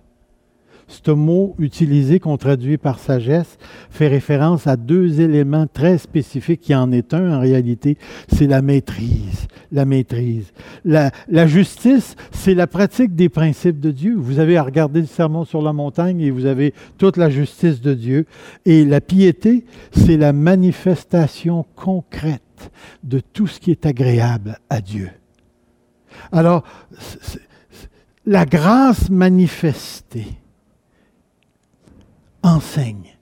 [1.02, 3.58] Ce mot utilisé, qu'on traduit par sagesse,
[3.90, 8.62] fait référence à deux éléments très spécifiques, qui en est un en réalité, c'est la
[8.62, 9.48] maîtrise.
[9.72, 10.52] La maîtrise.
[10.84, 14.14] La, la justice, c'est la pratique des principes de Dieu.
[14.16, 17.80] Vous avez à regarder le sermon sur la montagne et vous avez toute la justice
[17.80, 18.26] de Dieu.
[18.64, 22.70] Et la piété, c'est la manifestation concrète
[23.02, 25.10] de tout ce qui est agréable à Dieu.
[26.30, 26.62] Alors,
[28.26, 30.28] la grâce manifestée,
[32.44, 33.16] enseigne,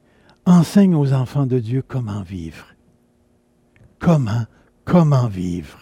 [0.44, 2.66] enseigne aux enfants de Dieu comment vivre.
[3.98, 4.44] Comment,
[4.84, 5.78] comment vivre.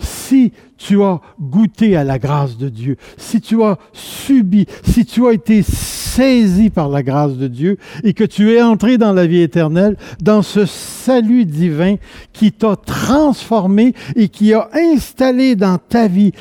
[0.00, 5.26] Si tu as goûté à la grâce de Dieu, si tu as subi, si tu
[5.26, 9.26] as été saisi par la grâce de Dieu et que tu es entré dans la
[9.26, 11.96] vie éternelle, dans ce salut divin
[12.32, 16.32] qui t'a transformé et qui a installé dans ta vie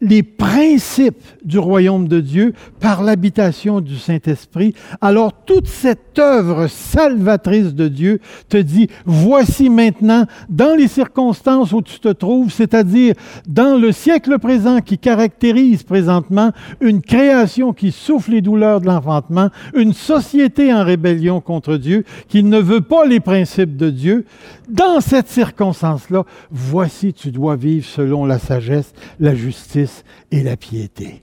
[0.00, 7.74] les principes du royaume de Dieu par l'habitation du Saint-Esprit, alors toute cette œuvre salvatrice
[7.74, 13.14] de Dieu te dit, voici maintenant, dans les circonstances où tu te trouves, c'est-à-dire
[13.48, 19.48] dans le siècle présent qui caractérise présentement une création qui souffle les douleurs de l'enfantement,
[19.74, 24.24] une société en rébellion contre Dieu, qui ne veut pas les principes de Dieu,
[24.68, 29.93] dans cette circonstance-là, voici, tu dois vivre selon la sagesse, la justice
[30.30, 31.22] et la piété.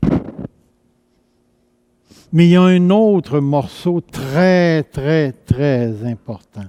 [2.34, 6.66] Mais il y a un autre morceau très, très, très important.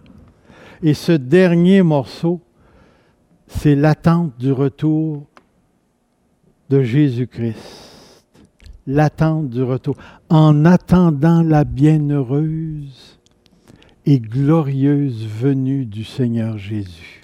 [0.83, 2.41] Et ce dernier morceau,
[3.47, 5.27] c'est l'attente du retour
[6.69, 8.25] de Jésus-Christ.
[8.87, 9.97] L'attente du retour.
[10.29, 13.21] En attendant la bienheureuse
[14.07, 17.22] et glorieuse venue du Seigneur Jésus.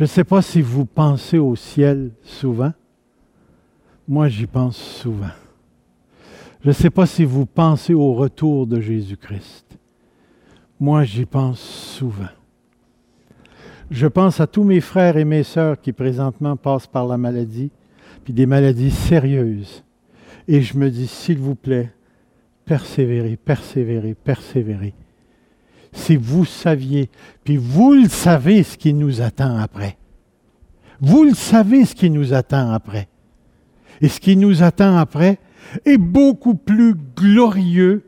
[0.00, 2.72] Je ne sais pas si vous pensez au ciel souvent.
[4.08, 5.28] Moi, j'y pense souvent.
[6.62, 9.78] Je ne sais pas si vous pensez au retour de Jésus-Christ.
[10.80, 12.30] Moi, j'y pense souvent.
[13.90, 17.70] Je pense à tous mes frères et mes sœurs qui présentement passent par la maladie,
[18.24, 19.84] puis des maladies sérieuses.
[20.48, 21.92] Et je me dis, s'il vous plaît,
[22.64, 24.94] persévérer, persévérer, persévérer.
[25.92, 27.10] Si vous saviez,
[27.44, 29.96] puis vous le savez ce qui nous attend après.
[31.00, 33.08] Vous le savez ce qui nous attend après.
[34.00, 35.38] Et ce qui nous attend après
[35.84, 38.04] est beaucoup plus glorieux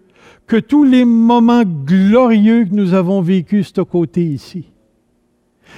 [0.47, 4.71] que tous les moments glorieux que nous avons vécus ce côté ici.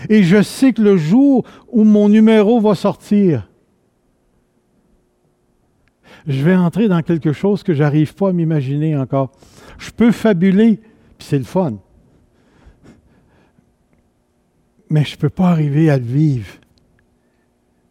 [0.09, 3.49] Et je sais que le jour où mon numéro va sortir,
[6.27, 9.33] je vais entrer dans quelque chose que j'arrive pas à m'imaginer encore.
[9.79, 10.81] Je peux fabuler,
[11.19, 11.75] puis c'est le fun.
[14.91, 16.53] Mais je ne peux pas arriver à le vivre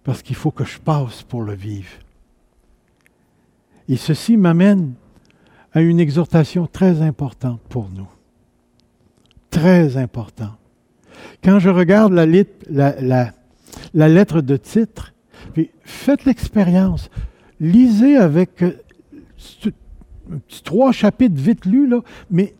[0.03, 1.91] parce qu'il faut que je passe pour le vivre.
[3.89, 4.93] Et ceci m'amène
[5.73, 8.07] à une exhortation très importante pour nous.
[9.49, 10.57] Très importante.
[11.43, 12.25] Quand je regarde la,
[13.93, 15.13] lettre de titre,
[15.83, 17.09] faites l'expérience
[17.63, 18.73] lisez avec euh,
[20.63, 21.89] trois chapitres vite lus,
[22.29, 22.53] mais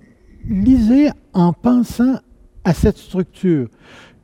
[0.47, 2.19] lisez en pensant
[2.63, 3.67] à cette structure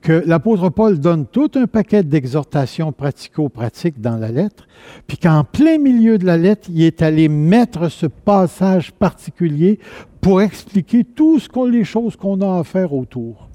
[0.01, 4.67] que l'apôtre Paul donne tout un paquet d'exhortations pratico-pratiques dans la lettre,
[5.07, 9.79] puis qu'en plein milieu de la lettre, il est allé mettre ce passage particulier
[10.21, 13.49] pour expliquer tout ce qu'on, les choses qu'on a à faire autour.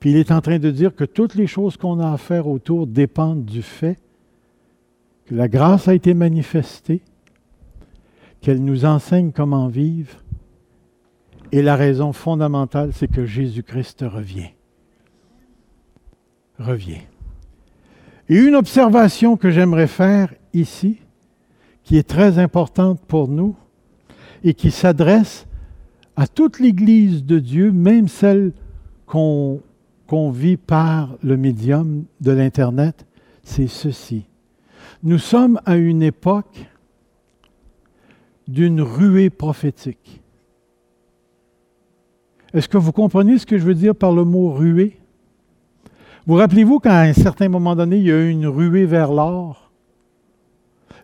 [0.00, 2.48] Puis il est en train de dire que toutes les choses qu'on a à faire
[2.48, 3.98] autour dépendent du fait
[5.26, 7.02] que la grâce a été manifestée,
[8.40, 10.21] qu'elle nous enseigne comment vivre,
[11.52, 14.50] et la raison fondamentale, c'est que Jésus-Christ revient.
[16.58, 17.02] Revient.
[18.30, 20.98] Et une observation que j'aimerais faire ici,
[21.84, 23.54] qui est très importante pour nous
[24.44, 25.46] et qui s'adresse
[26.16, 28.52] à toute l'Église de Dieu, même celle
[29.06, 29.60] qu'on
[30.30, 33.06] vit par le médium de l'Internet,
[33.42, 34.24] c'est ceci.
[35.02, 36.66] Nous sommes à une époque
[38.48, 40.21] d'une ruée prophétique.
[42.54, 44.98] Est-ce que vous comprenez ce que je veux dire par le mot ruée?
[46.26, 49.70] Vous rappelez-vous qu'à un certain moment donné, il y a eu une ruée vers l'or?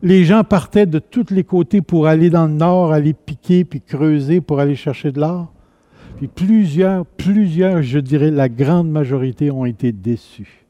[0.03, 3.80] Les gens partaient de tous les côtés pour aller dans le nord, aller piquer puis
[3.80, 5.53] creuser pour aller chercher de l'or.
[6.18, 10.66] Puis plusieurs, plusieurs, je dirais la grande majorité ont été déçus.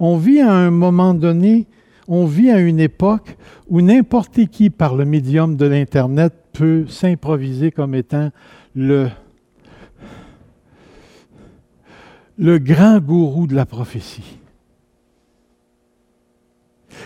[0.00, 1.66] On vit à un moment donné,
[2.08, 3.36] on vit à une époque
[3.68, 8.30] où n'importe qui, par le médium de l'Internet, peut s'improviser comme étant
[8.74, 9.08] le,
[12.38, 14.38] le grand gourou de la prophétie.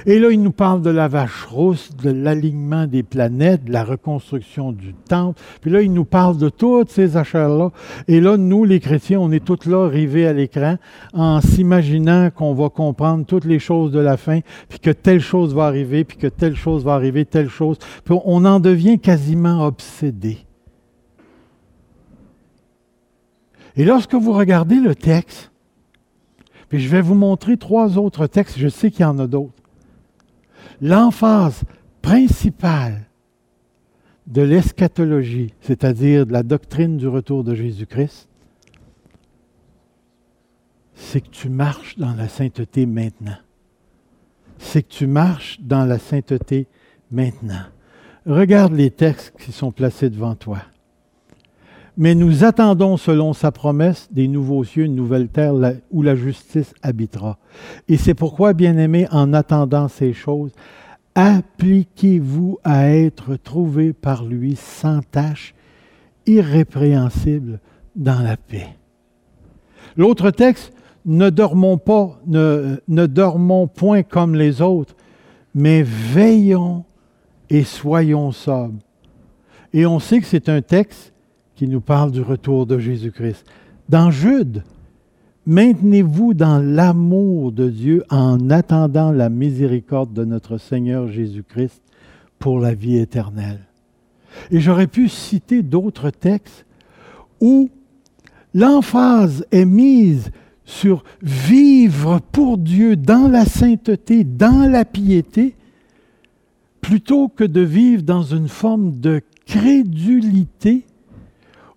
[0.06, 3.84] Et là, il nous parle de la vache rousse, de l'alignement des planètes, de la
[3.84, 5.40] reconstruction du temple.
[5.60, 7.70] Puis là, il nous parle de toutes ces achats-là.
[8.08, 10.76] Et là, nous, les chrétiens, on est tous là, rivés à l'écran,
[11.12, 15.54] en s'imaginant qu'on va comprendre toutes les choses de la fin, puis que telle chose
[15.54, 17.78] va arriver, puis que telle chose va arriver, telle chose.
[18.04, 20.38] Puis on en devient quasiment obsédé.
[23.76, 25.50] Et lorsque vous regardez le texte,
[26.68, 29.62] puis je vais vous montrer trois autres textes, je sais qu'il y en a d'autres
[30.82, 31.62] l'emphase
[32.02, 33.06] principale
[34.26, 38.28] de l'eschatologie, c'est-à-dire de la doctrine du retour de Jésus-Christ,
[40.94, 43.38] c'est que tu marches dans la sainteté maintenant.
[44.58, 46.68] C'est que tu marches dans la sainteté
[47.10, 47.64] maintenant.
[48.26, 50.58] Regarde les textes qui sont placés devant toi.
[51.96, 55.54] Mais nous attendons, selon sa promesse, des nouveaux cieux, une nouvelle terre
[55.90, 57.38] où la justice habitera.
[57.88, 60.52] Et c'est pourquoi, bien-aimés, en attendant ces choses,
[61.14, 65.54] appliquez-vous à être trouvés par lui sans tache,
[66.24, 67.60] irrépréhensible
[67.94, 68.68] dans la paix.
[69.96, 70.72] L'autre texte,
[71.04, 74.94] ne dormons pas, ne, ne dormons point comme les autres,
[75.54, 76.84] mais veillons
[77.50, 78.78] et soyons sobres.
[79.72, 81.11] Et on sait que c'est un texte
[81.62, 83.46] qui nous parle du retour de Jésus-Christ.
[83.88, 84.64] Dans Jude,
[85.46, 91.80] maintenez-vous dans l'amour de Dieu en attendant la miséricorde de notre Seigneur Jésus-Christ
[92.40, 93.60] pour la vie éternelle.
[94.50, 96.66] Et j'aurais pu citer d'autres textes
[97.40, 97.70] où
[98.54, 100.32] l'emphase est mise
[100.64, 105.54] sur vivre pour Dieu dans la sainteté, dans la piété,
[106.80, 110.86] plutôt que de vivre dans une forme de crédulité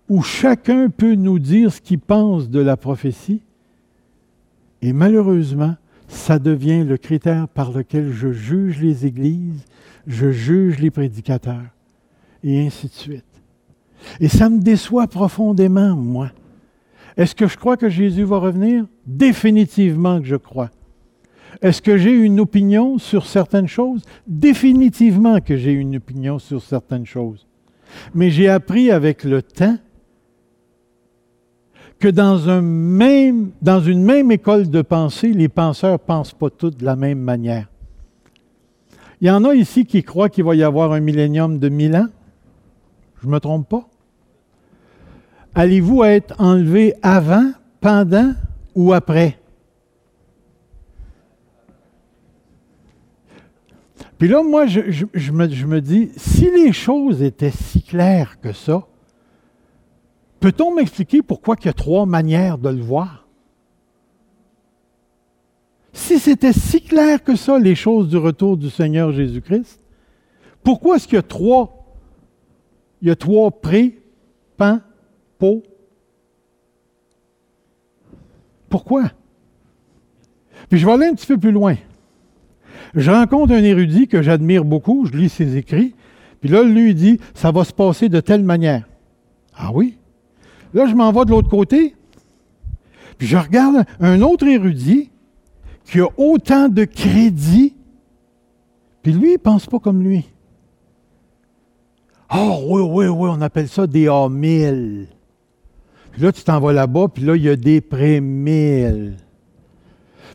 [0.08, 3.42] où chacun peut nous dire ce qu'il pense de la prophétie.
[4.82, 5.76] Et malheureusement,
[6.08, 9.64] ça devient le critère par lequel je juge les églises,
[10.06, 11.74] je juge les prédicateurs,
[12.44, 13.24] et ainsi de suite.
[14.20, 16.30] Et ça me déçoit profondément, moi.
[17.16, 18.86] Est-ce que je crois que Jésus va revenir?
[19.06, 20.70] Définitivement que je crois.
[21.62, 24.02] Est-ce que j'ai une opinion sur certaines choses?
[24.26, 27.46] Définitivement que j'ai une opinion sur certaines choses.
[28.14, 29.78] Mais j'ai appris avec le temps
[31.98, 36.50] que dans, un même, dans une même école de pensée, les penseurs ne pensent pas
[36.50, 37.68] tous de la même manière.
[39.20, 41.96] Il y en a ici qui croient qu'il va y avoir un millénium de mille
[41.96, 42.08] ans.
[43.22, 43.88] Je ne me trompe pas.
[45.54, 48.34] Allez-vous être enlevé avant, pendant
[48.74, 49.38] ou après?
[54.18, 54.80] Puis là, moi, je,
[55.32, 58.86] me, je me dis, si les choses étaient si claires que ça,
[60.46, 63.26] Peut-on m'expliquer pourquoi il y a trois manières de le voir?
[65.92, 69.80] Si c'était si clair que ça, les choses du retour du Seigneur Jésus-Christ,
[70.62, 71.84] pourquoi est-ce qu'il y a trois,
[73.02, 73.98] il y a trois pré,
[74.56, 74.78] pan,
[75.40, 75.64] pot?
[78.68, 79.10] Pourquoi?
[80.68, 81.74] Puis je vais aller un petit peu plus loin.
[82.94, 85.96] Je rencontre un érudit que j'admire beaucoup, je lis ses écrits,
[86.40, 88.86] puis là, lui dit, ça va se passer de telle manière.
[89.52, 89.98] Ah oui?
[90.76, 91.94] Là, je m'en vais de l'autre côté,
[93.16, 95.10] puis je regarde un autre érudit
[95.86, 97.74] qui a autant de crédit,
[99.02, 100.26] puis lui, il ne pense pas comme lui.
[102.30, 105.06] Oh, oui, oui, oui, on appelle ça des A1000.
[106.12, 109.14] Puis là, tu t'en vas là-bas, puis là, il y a des pré-1000.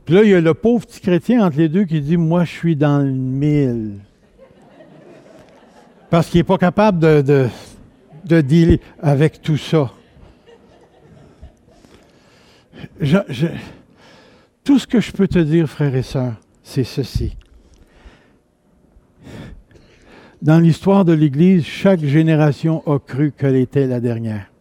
[0.06, 2.46] Puis là, il y a le pauvre petit chrétien entre les deux qui dit Moi,
[2.46, 4.00] je suis dans le mille.
[6.10, 7.48] Parce qu'il n'est pas capable de, de,
[8.26, 9.92] de dealer avec tout ça
[14.64, 17.36] Tout ce que je peux te dire, frères et sœurs, c'est ceci.
[20.42, 24.52] Dans l'histoire de l'Église, chaque génération a cru qu'elle était la dernière.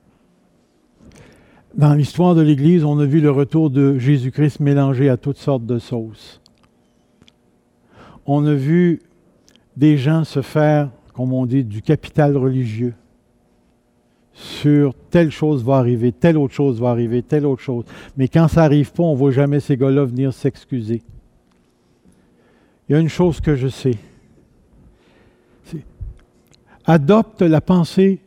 [1.74, 5.64] Dans l'histoire de l'Église, on a vu le retour de Jésus-Christ mélangé à toutes sortes
[5.64, 6.40] de sauces.
[8.26, 9.00] On a vu
[9.76, 12.94] des gens se faire, comme on dit, du capital religieux
[14.40, 17.84] sur telle chose va arriver, telle autre chose va arriver, telle autre chose.
[18.16, 21.02] Mais quand ça n'arrive pas, on ne voit jamais ces gars-là venir s'excuser.
[22.88, 23.96] Il y a une chose que je sais.
[26.86, 28.18] Adopte la pensée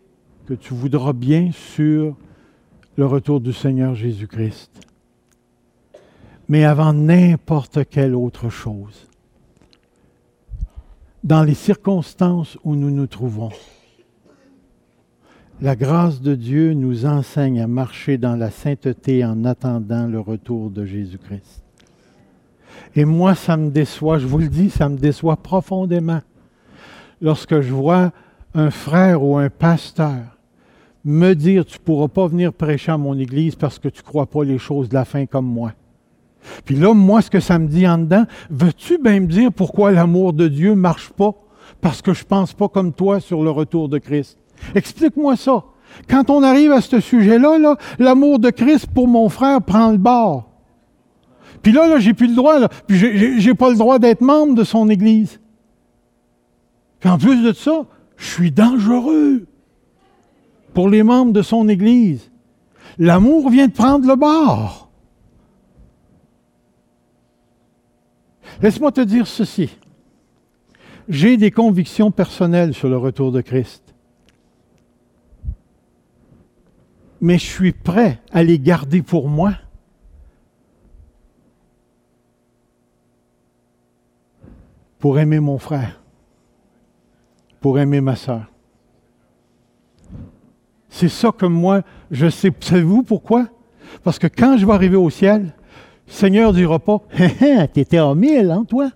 [0.45, 2.15] que tu voudras bien sur
[2.95, 4.69] le retour du Seigneur Jésus-Christ.
[6.47, 9.07] Mais avant n'importe quelle autre chose,
[11.23, 13.49] dans les circonstances où nous nous trouvons,
[15.63, 20.69] la grâce de Dieu nous enseigne à marcher dans la sainteté en attendant le retour
[20.69, 21.63] de Jésus-Christ.
[22.97, 26.19] Et moi, ça me déçoit, je vous le dis, ça me déçoit profondément
[27.21, 28.11] lorsque je vois
[28.53, 30.37] un frère ou un pasteur
[31.05, 34.05] me dire, tu ne pourras pas venir prêcher à mon église parce que tu ne
[34.05, 35.71] crois pas les choses de la fin comme moi.
[36.65, 39.93] Puis là, moi, ce que ça me dit en dedans, veux-tu bien me dire pourquoi
[39.93, 41.31] l'amour de Dieu ne marche pas?
[41.79, 44.37] Parce que je ne pense pas comme toi sur le retour de Christ?
[44.75, 45.63] Explique-moi ça.
[46.09, 50.49] Quand on arrive à ce sujet-là, l'amour de Christ pour mon frère prend le bord.
[51.61, 52.67] Puis là, là j'ai plus le droit.
[52.87, 52.97] Puis
[53.39, 55.39] j'ai pas le droit d'être membre de son Église.
[56.99, 57.85] Puis en plus de ça,
[58.17, 59.45] je suis dangereux
[60.73, 62.31] pour les membres de son Église.
[62.97, 64.89] L'amour vient de prendre le bord.
[68.61, 69.69] Laisse-moi te dire ceci.
[71.09, 73.92] J'ai des convictions personnelles sur le retour de Christ.
[77.23, 79.53] Mais je suis prêt à les garder pour moi.
[84.99, 86.01] Pour aimer mon frère,
[87.61, 88.51] pour aimer ma soeur.
[90.89, 92.51] C'est ça que moi, je sais.
[92.59, 93.47] Savez-vous pourquoi?
[94.03, 95.53] Parce que quand je vais arriver au ciel,
[96.07, 97.03] le Seigneur ne dira pas
[97.73, 98.91] t'étais en mille, hein, toi?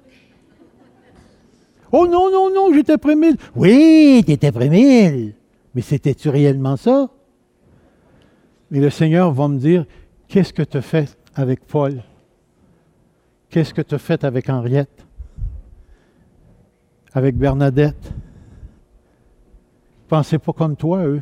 [1.94, 3.38] Oh non, non, non, j'étais près mille.
[3.56, 5.34] Oui, t'étais près mille.
[5.74, 7.10] Mais c'était-tu réellement ça?
[8.70, 9.86] Mais le Seigneur va me dire,
[10.28, 12.04] qu'est-ce que tu as fait avec Paul?
[13.50, 15.06] Qu'est-ce que tu as fait avec Henriette?
[17.14, 18.14] Avec Bernadette?
[20.08, 21.22] Pensez pas comme toi, eux.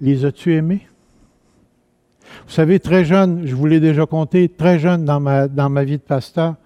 [0.00, 0.86] Les as-tu aimés?
[2.46, 5.84] Vous savez, très jeune, je vous l'ai déjà compté, très jeune dans ma, dans ma
[5.84, 6.56] vie de pasteur,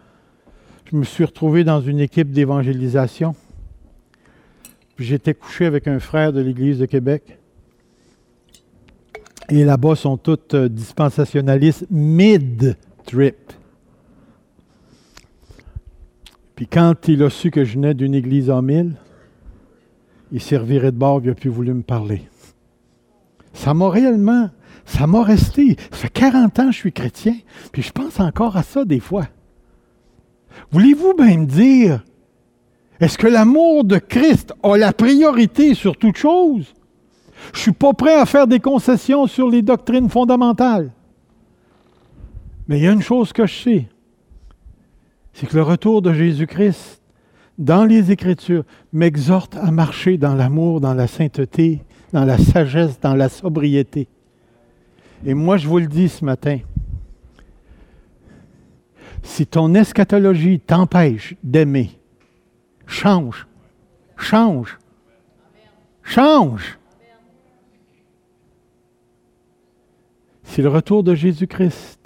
[0.91, 3.35] je me suis retrouvé dans une équipe d'évangélisation.
[4.99, 7.39] J'étais couché avec un frère de l'Église de Québec.
[9.49, 13.53] Et là-bas sont toutes euh, dispensationalistes mid-trip.
[16.55, 18.95] Puis quand il a su que je venais d'une église en mille,
[20.31, 22.23] il servirait de bord, il n'a plus voulu me parler.
[23.53, 24.51] Ça m'a réellement,
[24.85, 25.77] ça m'a resté.
[25.91, 27.35] Ça fait 40 ans que je suis chrétien,
[27.73, 29.27] puis je pense encore à ça des fois.
[30.71, 32.05] Voulez-vous bien me dire,
[33.01, 36.73] est-ce que l'amour de Christ a la priorité sur toute chose?
[37.53, 40.93] Je ne suis pas prêt à faire des concessions sur les doctrines fondamentales.
[42.69, 43.89] Mais il y a une chose que je sais,
[45.33, 47.03] c'est que le retour de Jésus-Christ
[47.59, 51.83] dans les Écritures m'exhorte à marcher dans l'amour, dans la sainteté,
[52.13, 54.09] dans la sagesse, dans la sobriété.
[55.25, 56.59] Et moi, je vous le dis ce matin,
[59.23, 61.91] si ton eschatologie t'empêche d'aimer,
[62.87, 63.47] change,
[64.17, 64.79] change,
[66.03, 66.79] change.
[70.53, 71.99] Si le retour de Jésus-Christ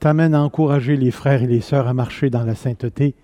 [0.00, 3.14] t'amène à encourager les frères et les sœurs à marcher dans la sainteté,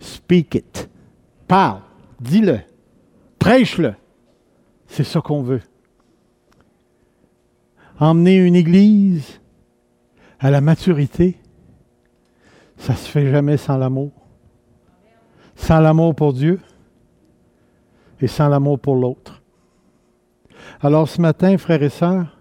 [0.00, 0.90] speak it.
[1.48, 1.80] Parle,
[2.20, 2.58] dis-le,
[3.38, 3.94] prêche-le.
[4.86, 5.62] C'est ça qu'on veut.
[7.98, 9.40] Emmener une église
[10.40, 11.38] à la maturité,
[12.76, 14.12] ça se fait jamais sans l'amour.
[15.56, 16.60] Sans l'amour pour Dieu
[18.20, 19.33] et sans l'amour pour l'autre.
[20.84, 22.36] Alors ce matin, frères et sœurs,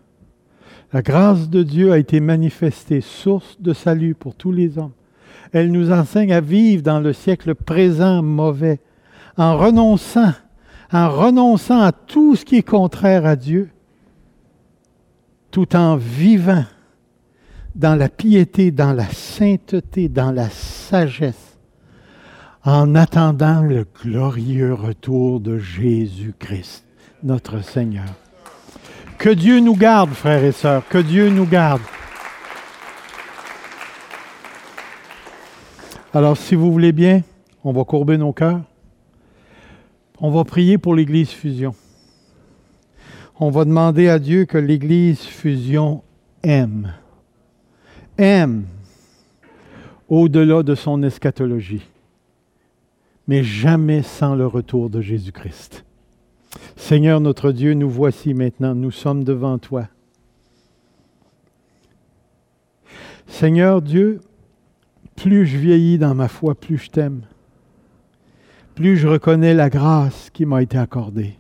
[0.91, 4.91] la grâce de Dieu a été manifestée, source de salut pour tous les hommes.
[5.53, 8.81] Elle nous enseigne à vivre dans le siècle présent mauvais,
[9.37, 10.33] en renonçant,
[10.91, 13.69] en renonçant à tout ce qui est contraire à Dieu,
[15.49, 16.65] tout en vivant
[17.75, 21.57] dans la piété, dans la sainteté, dans la sagesse,
[22.65, 26.83] en attendant le glorieux retour de Jésus-Christ,
[27.23, 28.13] notre Seigneur.
[29.17, 31.81] Que Dieu nous garde, frères et sœurs, que Dieu nous garde.
[36.13, 37.23] Alors, si vous voulez bien,
[37.63, 38.61] on va courber nos cœurs.
[40.19, 41.73] On va prier pour l'Église Fusion.
[43.39, 46.03] On va demander à Dieu que l'Église Fusion
[46.43, 46.93] aime.
[48.17, 48.65] Aime
[50.07, 51.81] au-delà de son eschatologie,
[53.27, 55.83] mais jamais sans le retour de Jésus-Christ.
[56.75, 59.87] Seigneur notre Dieu, nous voici maintenant, nous sommes devant toi.
[63.27, 64.21] Seigneur Dieu,
[65.15, 67.21] plus je vieillis dans ma foi, plus je t'aime.
[68.75, 71.35] Plus je reconnais la grâce qui m'a été accordée.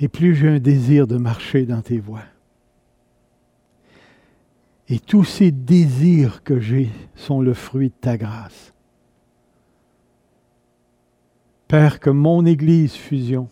[0.00, 2.24] Et plus j'ai un désir de marcher dans tes voies.
[4.88, 8.72] Et tous ces désirs que j'ai sont le fruit de ta grâce.
[11.68, 13.48] Père, que mon Église fusion,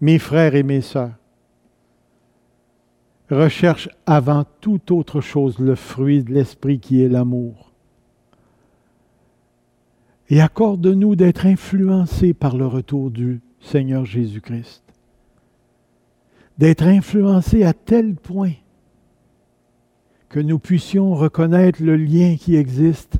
[0.00, 1.14] mes frères et mes sœurs,
[3.30, 7.72] recherche avant toute autre chose le fruit de l'Esprit qui est l'amour.
[10.28, 14.82] Et accorde-nous d'être influencés par le retour du Seigneur Jésus-Christ.
[16.58, 18.54] D'être influencés à tel point
[20.28, 23.18] que nous puissions reconnaître le lien qui existe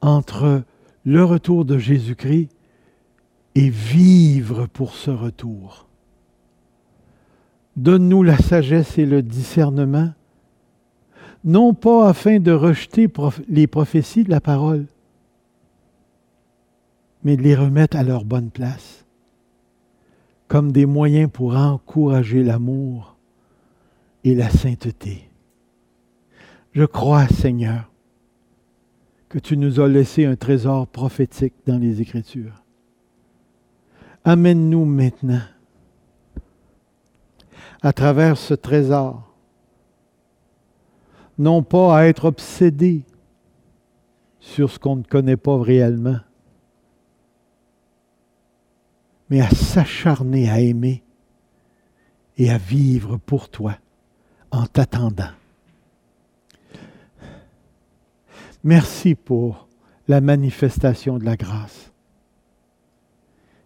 [0.00, 0.64] entre
[1.04, 2.50] le retour de Jésus-Christ
[3.54, 5.86] et vivre pour ce retour.
[7.76, 10.12] Donne-nous la sagesse et le discernement,
[11.44, 13.08] non pas afin de rejeter
[13.48, 14.86] les prophéties de la parole,
[17.22, 19.04] mais de les remettre à leur bonne place,
[20.48, 23.16] comme des moyens pour encourager l'amour
[24.24, 25.28] et la sainteté.
[26.72, 27.89] Je crois, Seigneur,
[29.30, 32.64] que tu nous as laissé un trésor prophétique dans les Écritures.
[34.24, 35.40] Amène-nous maintenant
[37.80, 39.32] à travers ce trésor.
[41.38, 43.04] Non pas à être obsédé
[44.40, 46.18] sur ce qu'on ne connaît pas réellement,
[49.30, 51.04] mais à s'acharner à aimer
[52.36, 53.76] et à vivre pour toi
[54.50, 55.30] en t'attendant.
[58.62, 59.68] Merci pour
[60.08, 61.92] la manifestation de la grâce.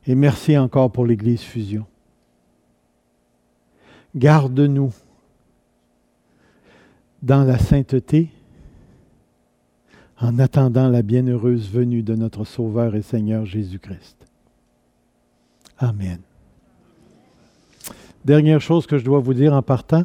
[0.07, 1.87] Et merci encore pour l'Église Fusion
[4.15, 4.93] garde-nous
[7.23, 8.31] dans la sainteté
[10.21, 14.17] en attendant la bienheureuse venue de notre Sauveur et Seigneur Jésus-Christ.
[15.79, 16.19] Amen.
[18.25, 20.05] Dernière chose que je dois vous dire en partant,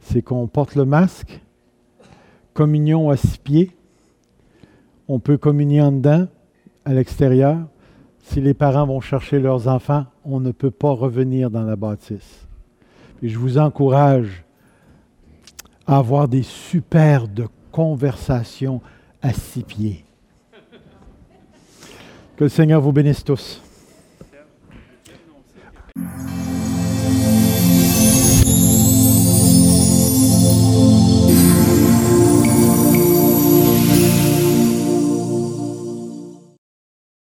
[0.00, 1.40] c'est qu'on porte le masque,
[2.52, 3.70] communion à six pieds,
[5.08, 6.28] on peut communier en dedans,
[6.84, 7.58] à l'extérieur.
[8.22, 12.46] Si les parents vont chercher leurs enfants, on ne peut pas revenir dans la bâtisse.
[13.22, 14.44] Et je vous encourage
[15.86, 18.82] à avoir des superbes conversations
[19.22, 20.04] à six pieds.
[22.36, 23.62] Que le Seigneur vous bénisse tous.